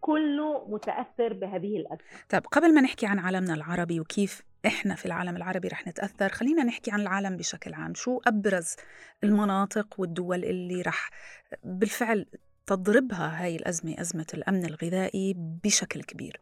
[0.00, 2.06] كله متأثر بهذه الأزمة.
[2.28, 6.64] طيب قبل ما نحكي عن عالمنا العربي وكيف إحنا في العالم العربي رح نتأثر، خلينا
[6.64, 8.76] نحكي عن العالم بشكل عام، شو أبرز
[9.24, 11.10] المناطق والدول اللي رح
[11.62, 12.26] بالفعل
[12.66, 16.40] تضربها هاي الأزمة، أزمة الأمن الغذائي بشكل كبير؟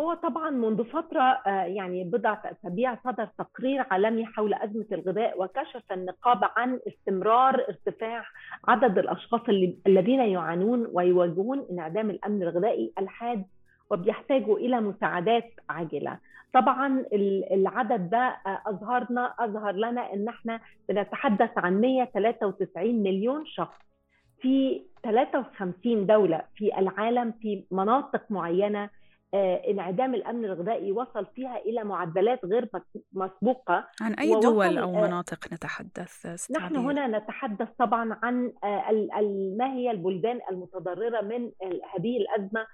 [0.00, 5.92] هو طبعا منذ فترة آه، يعني بضعة أسابيع صدر تقرير عالمي حول أزمة الغذاء وكشف
[5.92, 8.24] النقابة عن استمرار ارتفاع
[8.68, 9.40] عدد الأشخاص
[9.86, 13.44] الذين يعانون ويواجهون انعدام الأمن الغذائي الحاد
[13.90, 16.18] وبيحتاجوا إلى مساعدات عاجلة.
[16.54, 17.04] طبعا
[17.52, 23.78] العدد ده آه، أظهرنا أظهر لنا أن إحنا بنتحدث عن 193 مليون شخص
[24.40, 28.90] في 53 دولة في العالم في مناطق معينة
[29.34, 32.68] انعدام الأمن الغذائي وصل فيها إلى معدلات غير
[33.12, 36.66] مسبوقة عن أي دول أو آه، مناطق نتحدث استعبير.
[36.66, 39.10] نحن هنا نتحدث طبعا عن آه،
[39.58, 41.50] ما هي البلدان المتضررة من
[41.94, 42.66] هذه الأزمة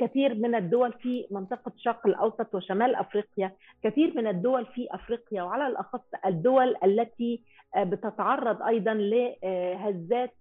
[0.00, 5.66] كثير من الدول في منطقة الشرق الأوسط وشمال أفريقيا كثير من الدول في أفريقيا وعلى
[5.66, 7.42] الأخص الدول التي
[7.76, 10.34] بتتعرض أيضا لهزات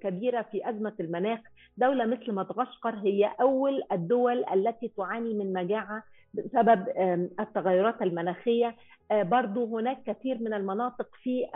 [0.00, 1.40] كبيرة في أزمة المناخ.
[1.76, 6.02] دولة مثل مدغشقر هي أول الدول التي تعاني من مجاعة
[6.34, 6.88] بسبب
[7.40, 8.76] التغيرات المناخية.
[9.10, 11.46] آه، برضو هناك كثير من المناطق في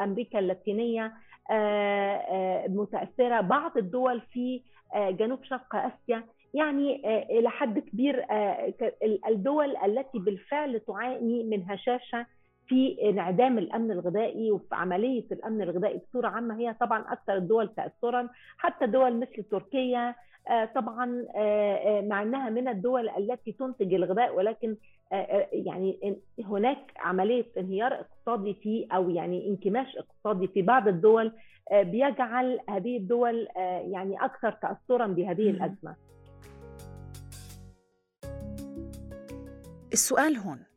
[1.51, 4.63] آه، آه، متأثرة بعض الدول في
[4.97, 6.25] جنوب شرق آسيا.
[6.55, 7.03] يعني
[7.39, 8.27] إلى حد كبير
[9.29, 12.27] الدول التي بالفعل تعاني من هشاشة
[12.71, 18.29] في انعدام الأمن الغذائي وفي عملية الأمن الغذائي بصورة عامة هي طبعا أكثر الدول تاثرا
[18.59, 20.15] حتى دول مثل تركيا
[20.49, 24.77] آه، طبعا آه، آه، مع إنها من الدول التي تنتج الغذاء ولكن
[25.53, 31.33] يعني هناك عملية انهيار اقتصادي في أو يعني انكماش اقتصادي في بعض الدول
[31.73, 33.49] بيجعل هذه الدول
[33.93, 35.97] يعني أكثر تاثرا بهذه الأزمة.
[39.93, 40.70] السؤال هون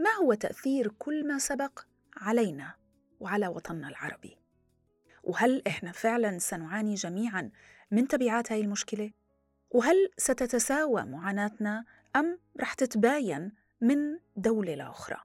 [0.00, 1.80] ما هو تأثير كل ما سبق
[2.16, 2.74] علينا
[3.20, 4.38] وعلى وطننا العربي؟
[5.22, 7.50] وهل إحنا فعلا سنعاني جميعا
[7.90, 9.10] من تبعات هاي المشكلة؟
[9.70, 11.84] وهل ستتساوى معاناتنا
[12.16, 15.16] أم رح تتباين من دولة لأخرى؟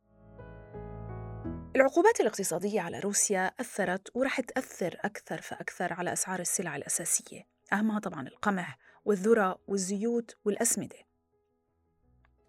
[1.75, 8.27] العقوبات الاقتصادية على روسيا أثرت ورح تأثر أكثر فأكثر على أسعار السلع الأساسية أهمها طبعا
[8.27, 11.04] القمح والذرة والزيوت والأسمدة.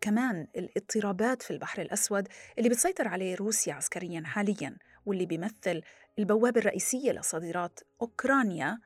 [0.01, 2.29] كمان الاضطرابات في البحر الأسود
[2.59, 5.83] اللي بتسيطر عليه روسيا عسكريا حاليا واللي بيمثل
[6.19, 8.79] البوابة الرئيسية لصادرات أوكرانيا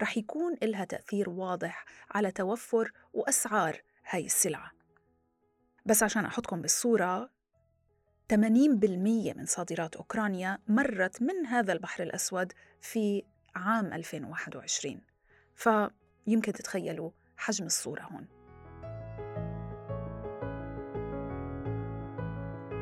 [0.00, 4.70] رح يكون لها تأثير واضح على توفر وأسعار هاي السلعة.
[5.86, 7.30] بس عشان أحطكم بالصورة
[8.32, 8.36] 80%
[9.36, 13.22] من صادرات أوكرانيا مرت من هذا البحر الأسود في
[13.54, 15.00] عام 2021
[15.54, 18.35] فيمكن تتخيلوا حجم الصورة هون.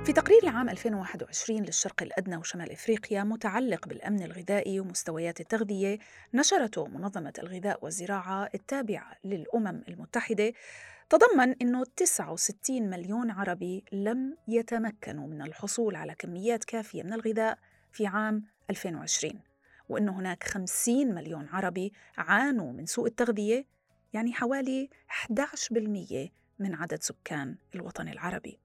[0.05, 5.99] في تقرير لعام 2021 للشرق الأدنى وشمال إفريقيا متعلق بالأمن الغذائي ومستويات التغذية
[6.35, 10.53] نشرته منظمة الغذاء والزراعة التابعة للأمم المتحدة
[11.11, 17.59] تضمن أنه 69 مليون عربي لم يتمكنوا من الحصول على كميات كافية من الغذاء
[17.93, 19.41] في عام 2020
[19.89, 23.67] وأنه هناك 50 مليون عربي عانوا من سوء التغذية
[24.13, 24.89] يعني حوالي
[25.27, 28.64] 11% من عدد سكان الوطن العربي.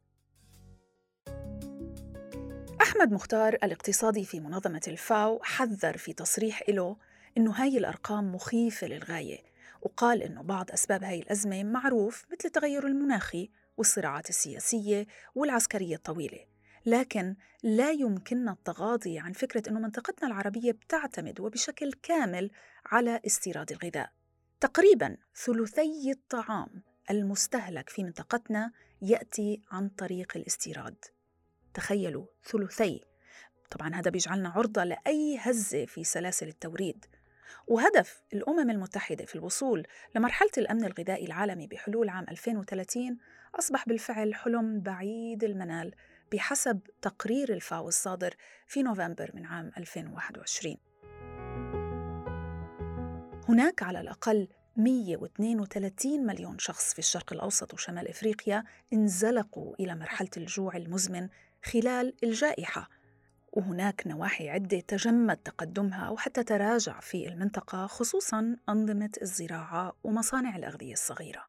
[2.89, 6.97] أحمد مختار الاقتصادي في منظمة الفاو حذر في تصريح له
[7.37, 9.37] إنه هاي الأرقام مخيفة للغاية
[9.81, 16.39] وقال إنه بعض أسباب هاي الأزمة معروف مثل التغير المناخي والصراعات السياسية والعسكرية الطويلة
[16.85, 22.51] لكن لا يمكننا التغاضي عن فكرة أنه منطقتنا العربية بتعتمد وبشكل كامل
[22.85, 24.09] على استيراد الغذاء.
[24.59, 28.71] تقريبا ثلثي الطعام المستهلك في منطقتنا
[29.01, 31.05] يأتي عن طريق الاستيراد.
[31.73, 33.01] تخيلوا ثلثي.
[33.71, 37.05] طبعا هذا بيجعلنا عرضة لأي هزة في سلاسل التوريد.
[37.67, 43.17] وهدف الأمم المتحدة في الوصول لمرحلة الأمن الغذائي العالمي بحلول عام 2030
[43.59, 45.95] أصبح بالفعل حلم بعيد المنال
[46.31, 48.35] بحسب تقرير الفاو الصادر
[48.67, 50.77] في نوفمبر من عام 2021
[53.49, 60.75] هناك على الأقل 132 مليون شخص في الشرق الأوسط وشمال إفريقيا انزلقوا إلى مرحلة الجوع
[60.75, 61.29] المزمن
[61.63, 62.89] خلال الجائحة.
[63.53, 70.93] وهناك نواحي عدة تجمد تقدمها أو حتى تراجع في المنطقة خصوصا أنظمة الزراعة ومصانع الأغذية
[70.93, 71.45] الصغيرة.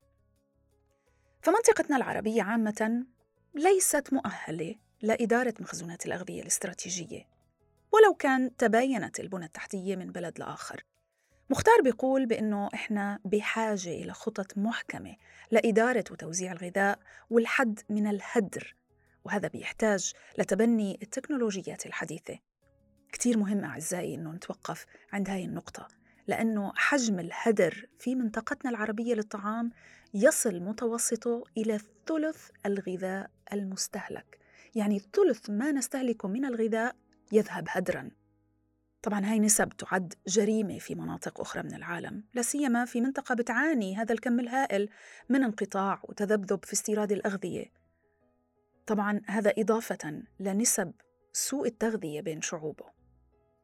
[1.42, 3.06] فمنطقتنا العربية عامة
[3.54, 7.26] ليست مؤهلة لإدارة مخزونات الأغذية الاستراتيجية
[7.92, 10.84] ولو كان تباينت البنى التحتية من بلد لآخر.
[11.50, 15.16] مختار بيقول بأنه إحنا بحاجة إلى خطط محكمة
[15.50, 16.98] لإدارة وتوزيع الغذاء
[17.30, 18.74] والحد من الهدر
[19.30, 22.38] وهذا بيحتاج لتبني التكنولوجيات الحديثة.
[23.12, 25.88] كتير مهم أعزائي أنه نتوقف عند هاي النقطة
[26.26, 29.70] لأنه حجم الهدر في منطقتنا العربية للطعام
[30.14, 34.38] يصل متوسطه إلى ثلث الغذاء المستهلك.
[34.74, 36.96] يعني ثلث ما نستهلكه من الغذاء
[37.32, 38.10] يذهب هدراً.
[39.02, 43.96] طبعا هاي نسب تعد جريمة في مناطق أخرى من العالم لا سيما في منطقة بتعاني
[43.96, 44.88] هذا الكم الهائل
[45.28, 47.79] من انقطاع وتذبذب في استيراد الأغذية.
[48.86, 50.92] طبعا هذا إضافة لنسب
[51.32, 53.00] سوء التغذية بين شعوبه.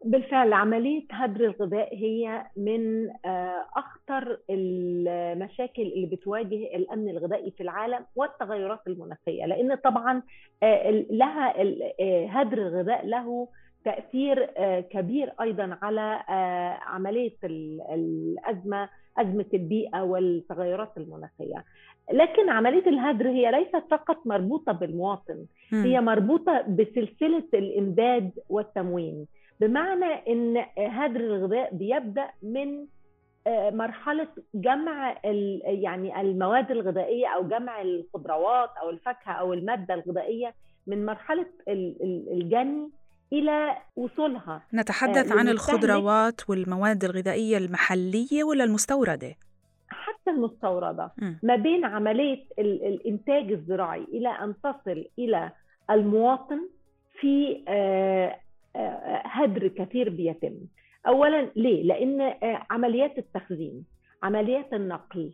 [0.05, 8.07] بالفعل عملية هدر الغذاء هي من آه، أخطر المشاكل اللي بتواجه الأمن الغذائي في العالم
[8.16, 10.22] والتغيرات المناخية لأن طبعا
[10.62, 11.55] آه، لها
[12.00, 13.48] آه، هدر الغذاء له
[13.85, 14.46] تأثير
[14.81, 16.22] كبير أيضا على
[16.83, 21.64] عملية الأزمة أزمة البيئة والتغيرات المناخية.
[22.12, 29.26] لكن عملية الهدر هي ليست فقط مربوطة بالمواطن، هي مربوطة بسلسلة الإمداد والتموين،
[29.61, 32.87] بمعنى إن هدر الغذاء بيبدأ من
[33.76, 35.16] مرحلة جمع
[35.64, 40.55] يعني المواد الغذائية أو جمع الخضروات أو الفاكهة أو المادة الغذائية
[40.87, 42.90] من مرحلة الجني
[43.32, 44.62] إلى وصولها.
[44.74, 49.34] نتحدث عن الخضروات والمواد الغذائية المحلية ولا المستوردة؟
[49.88, 51.12] حتى المستوردة.
[51.18, 51.32] م.
[51.42, 55.52] ما بين عملية الإنتاج الزراعي إلى أن تصل إلى
[55.90, 56.68] المواطن
[57.20, 58.36] في آه،
[58.76, 60.54] آه، هدر كثير بيتم.
[61.06, 63.84] اولا ليه؟ لأن آه، عمليات التخزين
[64.22, 65.32] عمليات النقل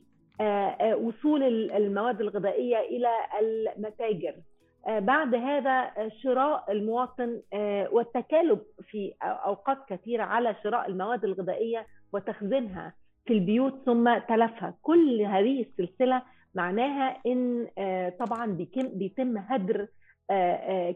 [1.00, 3.08] وصول المواد الغذائية إلى
[3.40, 4.51] المتاجر آه،
[4.88, 5.90] بعد هذا
[6.22, 12.94] شراء المواطن آه، والتكالب في أوقات كثيرة على شراء المواد الغذائية وتخزينها
[13.26, 14.74] في البيوت ثم تلفها.
[14.82, 16.22] كل هذه السلسلة
[16.54, 19.88] معناها إن آه، طبعا بيتم هدر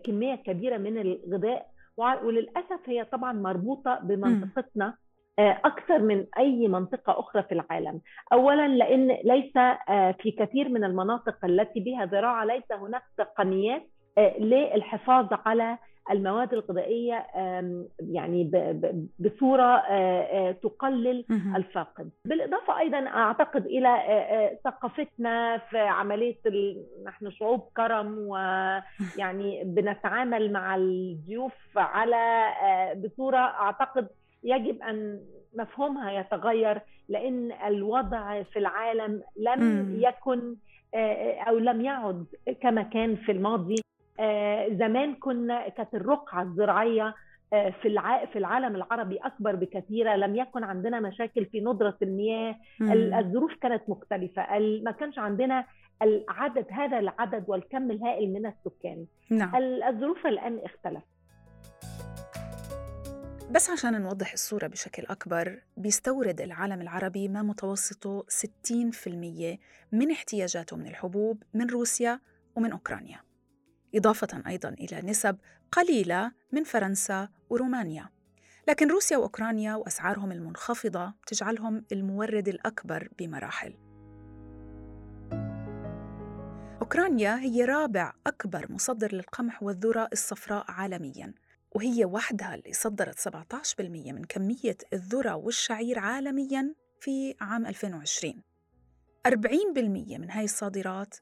[0.05, 4.95] كمية كبيرة من الغذاء وللأسف هي طبعا مربوطة بمنطقتنا
[5.39, 8.01] أكثر من أي منطقة أخرى في العالم.
[8.33, 9.53] اولا لأن ليس
[10.23, 13.83] في كثير من المناطق التي بها زراعة ليس هناك تقنيات
[14.39, 15.79] للحفاظ على
[16.11, 17.27] المواد الغذائية
[18.01, 18.51] يعني
[19.19, 19.83] بصورة
[20.53, 21.25] تقلل
[21.57, 22.11] الفاقد.
[22.25, 23.89] بالإضافة أيضا أعتقد إلى
[24.65, 26.37] ثقافتنا في عملية
[27.07, 32.47] نحن شعوب كرم ويعني بنتعامل مع الضيوف على
[33.05, 34.09] بصورة أعتقد
[34.47, 35.21] يجب أن
[35.59, 39.97] مفهومها يتغير لأن الوضع في العالم لم م.
[40.01, 40.57] يكن
[41.49, 42.27] أو لم يعد
[42.63, 43.77] كما كان في الماضي
[44.71, 47.15] زمان كنا كانت الرقعة الزراعية
[47.51, 48.01] في
[48.33, 52.93] في العالم العربي أكبر بكثير لم يكن عندنا مشاكل في ندرة المياه م.
[52.93, 55.65] الظروف كانت مختلفة ما كانش عندنا
[56.03, 59.57] العدد هذا العدد والكم الهائل من السكان نعم.
[59.89, 61.16] الظروف الآن اختلفت
[63.51, 69.59] بس عشان نوضح الصورة بشكل أكبر بيستورد العالم العربي ما متوسطه 60%
[69.93, 72.21] من احتياجاته من الحبوب من روسيا
[72.57, 73.21] ومن أوكرانيا
[73.95, 75.39] إضافة أيضا إلى نسب
[75.73, 78.09] قليلة من فرنسا ورومانيا.
[78.69, 83.75] لكن روسيا وأوكرانيا وأسعارهم المنخفضة تجعلهم المورد الأكبر بمراحل.
[86.81, 91.35] أوكرانيا هي رابع أكبر مصدر للقمح والذرة الصفراء عالمياً.
[91.77, 98.43] وهي وحدها اللي صدرت 17% من كمية الذرة والشعير عالمياً في عام 2020
[99.27, 101.17] 40% من هاي الصادرات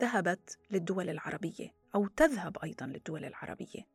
[0.00, 3.86] ذهبت للدول العربية أو تذهب أيضاً للدول العربية.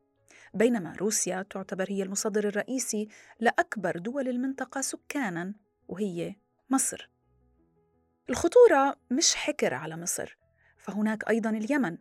[0.54, 3.08] بينما روسيا تعتبر هي المصدر الرئيسي
[3.40, 5.54] لأكبر دول المنطقة سكاناً
[5.88, 6.36] وهي
[6.70, 7.10] مصر.
[8.30, 10.38] الخطورة مش حكر على مصر
[10.78, 11.98] فهناك أيضاً اليمن.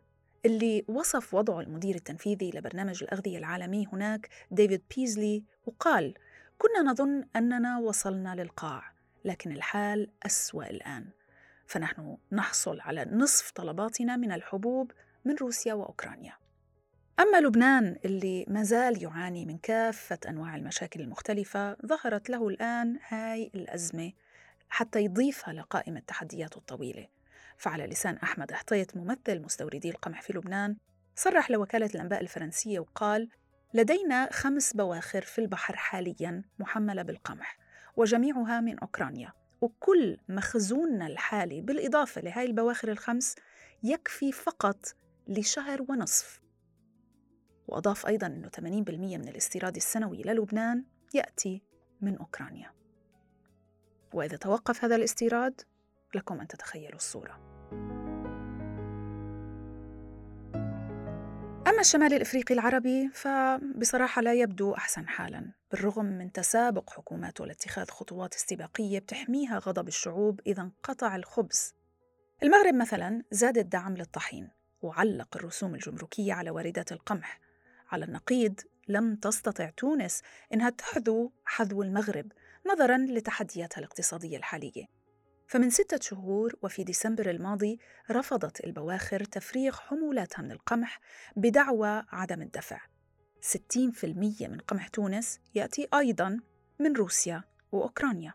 [0.46, 6.14] اللي وصف وضعه المدير التنفيذي لبرنامج الأغذية العالمي هناك ديفيد بيزلي وقال
[6.58, 8.92] كنا نظن أننا وصلنا للقاع
[9.24, 11.08] لكن الحال أسوأ الآن.
[11.66, 14.92] فنحن نحصل على نصف طلباتنا من الحبوب
[15.24, 16.32] من روسيا وأوكرانيا.
[17.20, 23.50] أما لبنان اللي ما زال يعاني من كافة أنواع المشاكل المختلفة ظهرت له الآن هاي
[23.54, 24.12] الأزمة
[24.68, 27.06] حتى يضيفها لقائمة تحدياته الطويلة.
[27.58, 30.76] فعلى لسان أحمد حطيت ممثل مستوردي القمح في لبنان
[31.16, 33.28] صرح لوكالة الأنباء الفرنسية وقال
[33.74, 37.58] لدينا خمس بواخر في البحر حاليا محملة بالقمح
[37.96, 43.34] وجميعها من أوكرانيا وكل مخزوننا الحالي بالإضافة لهاي البواخر الخمس
[43.82, 44.96] يكفي فقط
[45.28, 46.40] لشهر ونصف.
[47.68, 48.60] وأضاف أيضا أنه 80%
[49.18, 50.84] من الاستيراد السنوي للبنان
[51.14, 51.62] يأتي
[52.00, 52.72] من أوكرانيا.
[54.12, 55.60] وإذا توقف هذا الاستيراد
[56.16, 57.40] لكم أن تتخيلوا الصورة.
[61.66, 68.34] أما الشمال الإفريقي العربي فبصراحة لا يبدو أحسن حالا بالرغم من تسابق حكوماته لاتخاذ خطوات
[68.34, 71.74] استباقية بتحميها غضب الشعوب إذا انقطع الخبز.
[72.42, 74.50] المغرب مثلا زاد الدعم للطحين
[74.82, 77.40] وعلق الرسوم الجمركية على واردات القمح.
[77.92, 80.22] على النقيض لم تستطع تونس
[80.54, 82.32] إنها تحذو حذو المغرب
[82.66, 84.84] نظرا لتحدياتها الاقتصادية الحالية.
[85.54, 87.78] فمن ستة شهور وفي ديسمبر الماضي
[88.10, 91.00] رفضت البواخر تفريغ حمولاتها من القمح
[91.36, 92.80] بدعوى عدم الدفع.
[93.40, 96.40] 60% من قمح تونس يأتي أيضا
[96.78, 98.34] من روسيا وأوكرانيا.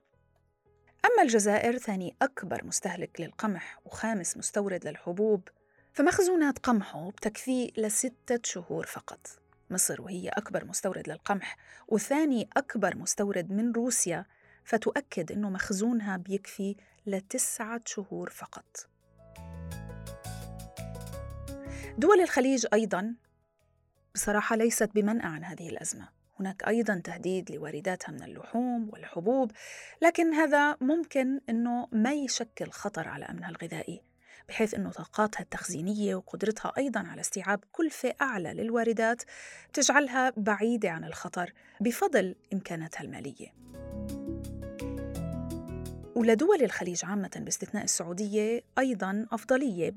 [1.05, 5.47] أما الجزائر ثاني أكبر مستهلك للقمح وخامس مستورد للحبوب
[5.93, 9.27] فمخزونات قمحه بتكفيه لستة شهور فقط.
[9.69, 11.57] مصر وهي أكبر مستورد للقمح
[11.87, 14.25] وثاني أكبر مستورد من روسيا
[14.63, 18.89] فتؤكد أنه مخزونها بيكفي لتسعة شهور فقط.
[21.97, 23.15] دول الخليج أيضا
[24.15, 26.19] بصراحة ليست بمنأى عن هذه الأزمة.
[26.39, 29.51] هناك أيضا تهديد لوارداتها من اللحوم والحبوب
[30.01, 34.01] لكن هذا ممكن أنه ما يشكل خطر على أمنها الغذائي
[34.49, 39.23] بحيث أنه طاقاتها التخزينية وقدرتها أيضا على استيعاب كلفة أعلى للواردات
[39.73, 43.53] تجعلها بعيدة عن الخطر بفضل إمكاناتها المالية.
[46.19, 49.93] ولدول الخليج عامة باستثناء السعودية أيضا أفضلية.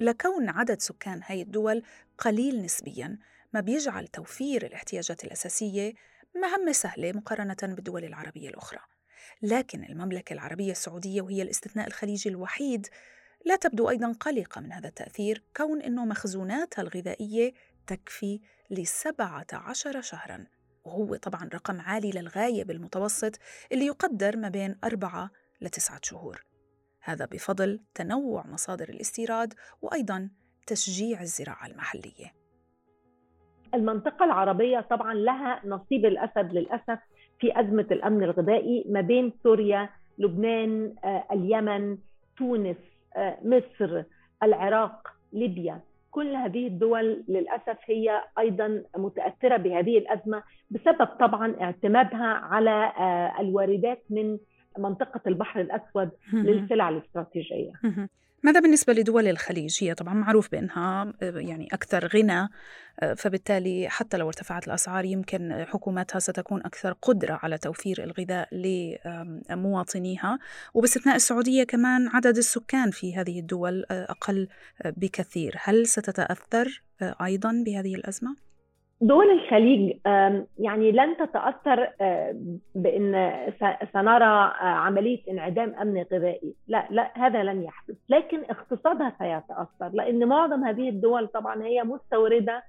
[0.00, 1.82] لكون عدد سكان هاي الدول
[2.18, 3.18] قليل نسبيا
[3.52, 5.92] ما بيجعل توفير الاحتياجات الأساسية
[6.34, 8.78] مهمة سهلة مقارنة بالدول العربية الأخرى.
[9.42, 12.86] لكن المملكة العربية السعودية وهي الاستثناء الخليجي الوحيد
[13.44, 17.52] لا تبدو أيضا قلقة من هذا التأثير كون أنه مخزوناتها الغذائية
[17.86, 18.40] تكفي
[18.70, 20.46] لسبعة عشر شهرا.
[20.84, 23.38] وهو طبعا رقم عالي للغاية بالمتوسط
[23.72, 25.30] اللي يقدر ما بين أربعة
[25.60, 26.44] لتسعة شهور.
[27.00, 30.30] هذا بفضل تنوع مصادر الاستيراد وأيضا
[30.66, 32.44] تشجيع الزراعة المحلية.
[33.74, 36.98] المنطقة العربية طبعا لها نصيب الأسد للأسف
[37.40, 41.98] في أزمة الأمن الغذائي ما بين سوريا لبنان آه، اليمن
[42.36, 42.76] تونس
[43.16, 44.02] آه، مصر
[44.42, 45.80] العراق ليبيا.
[46.14, 54.02] كل هذه الدول للأسف هي أيضا متأثرة بهذه الأزمة بسبب طبعا اعتمادها على آه، الواردات
[54.10, 54.38] من
[54.78, 57.72] منطقة البحر الأسود للسلع الاستراتيجية.
[58.44, 62.48] ماذا بالنسبة لدول الخليج؟ هي طبعا معروف بأنها آه، يعني أكثر غنى
[63.00, 68.48] آه، فبالتالي حتى لو ارتفعت الأسعار يمكن حكوماتها ستكون أكثر قدرة على توفير الغذاء
[69.50, 70.38] لمواطنيها
[70.74, 74.48] وباستثناء السعودية كمان عدد السكان في هذه الدول آه، أقل
[74.84, 78.36] بكثير هل ستتأثر أيضا بهذه الأزمة؟
[79.00, 79.96] دول الخليج
[80.58, 81.88] يعني لن تتأثر
[82.74, 83.32] بإن
[83.92, 86.54] سنرى عملية انعدام أمن غذائي.
[86.68, 87.96] لا لا هذا لن يحدث.
[88.08, 92.62] لكن اقتصادها سيتأثر لأن معظم هذه الدول طبعا هي مستوردة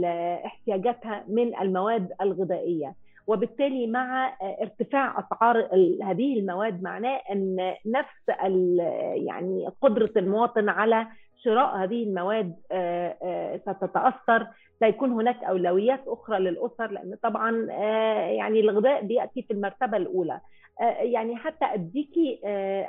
[0.00, 2.94] لاحتياجاتها من المواد الغذائية.
[3.26, 5.68] وبالتالي مع ارتفاع أسعار
[6.02, 8.28] هذه المواد معناه إن نفس
[9.14, 11.06] يعني قدرة المواطن على
[11.44, 14.46] شراء هذه المواد آه، آه، ستتأثر
[14.80, 20.40] سيكون هناك أولويات أخرى للأسر لأن طبعا آه، يعني الغذاء بيأتي في المرتبة الأولى.
[21.00, 22.40] يعني حتى اديكي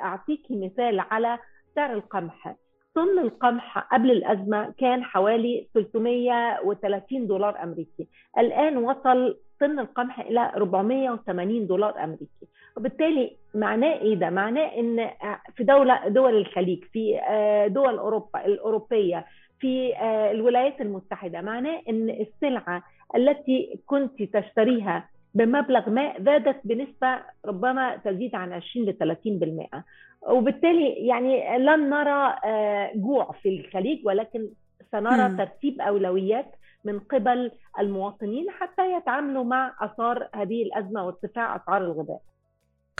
[0.02, 1.38] اعطيكي مثال على
[1.74, 2.54] سعر القمح.
[2.94, 8.08] طن القمح قبل الأزمة كان حوالي 330 دولار أمريكي.
[8.38, 12.46] الآن وصل طن القمح إلى 480 دولار أمريكي.
[12.80, 15.10] وبالتالي معناه إيه ده؟ معناه إن
[15.56, 19.26] في دولة دول الخليج في آه، دول أوروبا الأوروبية
[19.58, 22.82] في آه، الولايات المتحدة معناه إن السلعة
[23.16, 29.82] التي كنت تشتريها بمبلغ ما زادت بنسبة ربما تزيد عن 20 ل 30%
[30.30, 34.48] وبالتالي يعني لن نرى آه، جوع في الخليج ولكن
[34.92, 36.54] سنرى ترتيب أولويات
[36.84, 42.20] من قبل المواطنين حتى يتعاملوا مع آثار هذه الأزمة وارتفاع أسعار الغذاء.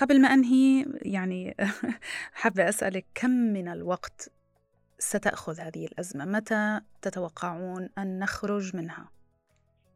[0.01, 1.55] قبل ما أنهي يعني
[2.41, 4.31] حابة أسألك كم من الوقت
[4.99, 9.09] ستأخذ هذه الأزمة؟ متى تتوقعون أن نخرج منها؟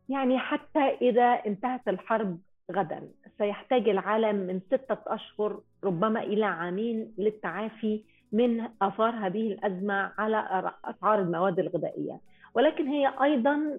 [0.08, 2.38] يعني حتى إذا انتهت الحرب
[2.72, 10.72] غدا سيحتاج العالم من ستة أشهر ربما إلى عامين للتعافي من آثار هذه الأزمة على
[10.84, 12.20] أسعار المواد الغذائية
[12.54, 13.78] ولكن هي أيضا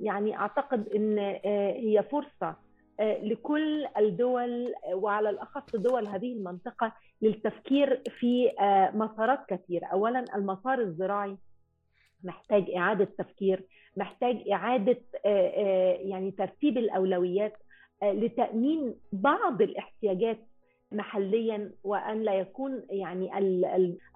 [0.00, 2.63] يعني أعتقد أن آه، هي فرصة
[3.00, 6.92] لكل الدول وعلى الأخص دول هذه المنطقة
[7.22, 11.36] للتفكير في آه، مسارات كثيرة أولا المسار الزراعي
[12.24, 13.64] محتاج إعادة تفكير
[13.96, 15.00] محتاج إعادة
[16.04, 17.56] يعني ترتيب الأولويات
[18.02, 20.38] لتأمين بعض الاحتياجات
[20.92, 23.30] محليا وأن لا يكون يعني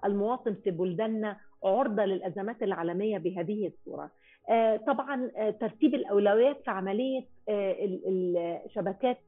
[0.05, 4.11] المواطن في بلداننا عرضة للأزمات العالمية بهذه الصورة.
[4.49, 9.19] آه، طبعا آه، ترتيب الأولويات في عملية آه، شبكات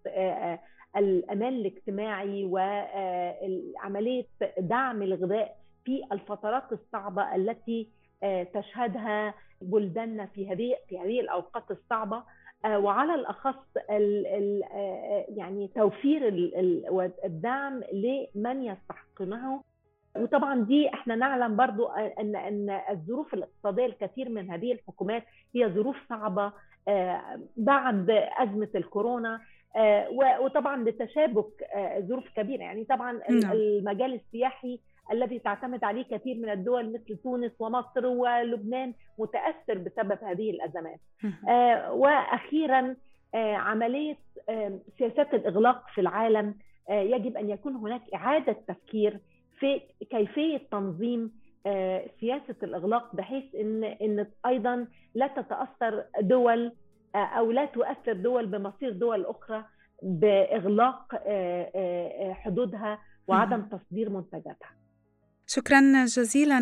[0.98, 4.26] الأمان الاجتماعي وعمليه
[4.60, 7.88] دعم الغذاء في الفترات الصعبة التي
[8.54, 12.24] تشهدها بلداننا في هذه في هذه الأوقات الصعبة.
[12.66, 14.64] وعلى الأخص ال ال
[15.38, 16.28] يعني توفير
[17.26, 19.64] الدعم لمن يستحقونه
[20.16, 21.88] وطبعا دي إحنا نعلم برضو
[22.20, 25.24] ان إن الظروف الاقتصادية الكثير من هذه الحكومات
[25.56, 26.54] هي ظروف صعبة
[26.88, 28.10] آه، بعد
[28.40, 29.40] أزمة الكورونا
[30.42, 31.48] وطبعا لتشابك
[32.00, 33.52] ظروف كبيرة يعني طبعا نعم.
[33.52, 34.80] المجال السياحي
[35.12, 41.00] الذي تعتمد عليه كثير من الدول مثل تونس ومصر ولبنان متأثر بسبب هذه الأزمات.
[41.50, 42.96] آه وأخيرا
[43.36, 44.18] آه عملية
[44.50, 46.56] آه سياسات الإغلاق في العالم
[46.90, 49.20] آه يجب أن يكون هناك إعادة تفكير
[49.62, 49.82] في
[50.12, 51.32] كيفية تنظيم
[51.66, 56.72] آه سياسة الإغلاق بحيث ان إن أيضا لا تتأثر دول
[57.16, 59.66] آه أو لا تؤثر دول بمصير دول أخرى
[60.04, 64.72] بإغلاق آه، حدودها وعدم تصدير منتجاتها.
[65.48, 66.60] شكرا جزيلا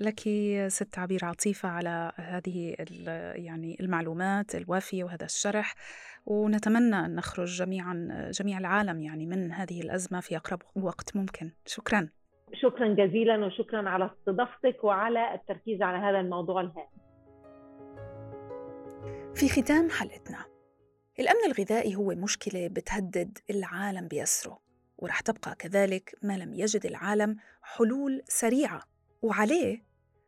[0.00, 0.20] لك
[0.68, 2.74] ست عبير عطيفة على هذه
[3.34, 5.74] يعني المعلومات الوافية وهذا الشرح
[6.26, 11.50] ونتمنى أن نخرج جميعا جميع العالم يعني من هذه الأزمة في أقرب وقت ممكن.
[11.66, 12.08] شكرا.
[12.54, 16.86] شكرا جزيلا وشكرا على استضافتك وعلى التركيز على هذا الموضوع الهام.
[19.34, 20.44] في ختام حلقتنا.
[21.20, 24.58] الأمن الغذائي هو مشكلة بتهدد العالم بأسره
[24.98, 28.82] ورح تبقى كذلك ما لم يجد العالم حلول سريعة.
[29.22, 29.82] وعليه؟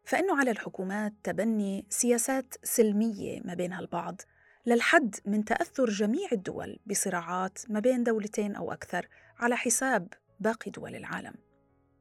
[0.05, 4.21] فإنه على الحكومات تبني سياسات سلمية ما بينها البعض
[4.67, 9.09] للحد من تأثر جميع الدول بصراعات ما بين دولتين أو أكثر
[9.39, 10.09] على حساب
[10.41, 11.35] باقي دول العالم.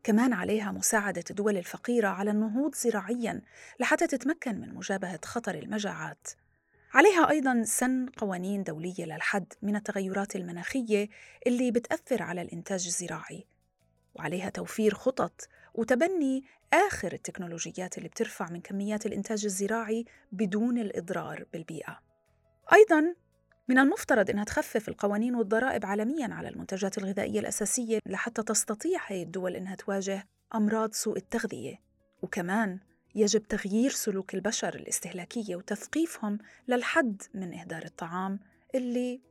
[0.03, 3.41] كمان عليها مساعدة الدول الفقيرة على النهوض زراعياً
[3.79, 6.27] لحتى تتمكن من مجابهة خطر المجاعات.
[6.93, 11.09] عليها أيضا سن قوانين دولية للحد من التغيرات المناخية
[11.47, 13.45] اللي بتأثر على الإنتاج الزراعي.
[14.15, 16.43] وعليها توفير خطط وتبني
[16.73, 21.99] آخر التكنولوجيات اللي بترفع من كميات الإنتاج الزراعي بدون الإضرار بالبيئة.
[22.73, 23.15] أيضا
[23.67, 29.55] من المفترض أنها تخفف القوانين والضرائب عالميا على المنتجات الغذائية الأساسية لحتى تستطيع هي الدول
[29.55, 31.75] أنها تواجه أمراض سوء التغذية
[32.21, 32.79] وكمان
[33.15, 36.37] يجب تغيير سلوك البشر الاستهلاكية وتثقيفهم
[36.67, 38.39] للحد من إهدار الطعام
[38.75, 39.21] اللي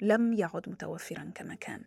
[0.00, 1.84] لم يعد متوفرا كما كان.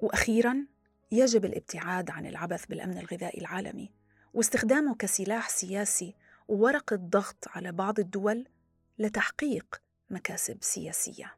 [0.00, 0.66] وأخيرا
[1.12, 3.90] يجب الابتعاد عن العبث بالأمن الغذائي العالمي
[4.34, 6.14] واستخدامه كسلاح سياسي
[6.48, 8.46] وورقة ضغط على بعض الدول
[8.98, 11.34] لتحقيق مكاسب سياسية.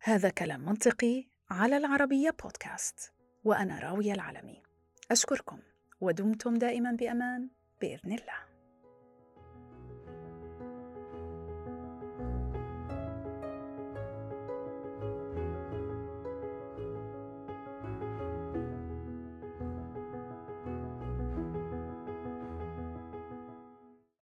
[0.00, 3.12] هذا كلام منطقي على العربية بودكاست
[3.44, 4.62] وأنا راوية العالمي.
[5.10, 5.58] أشكركم
[6.00, 7.48] ودمتم دائما بأمان
[7.80, 8.55] بإذن الله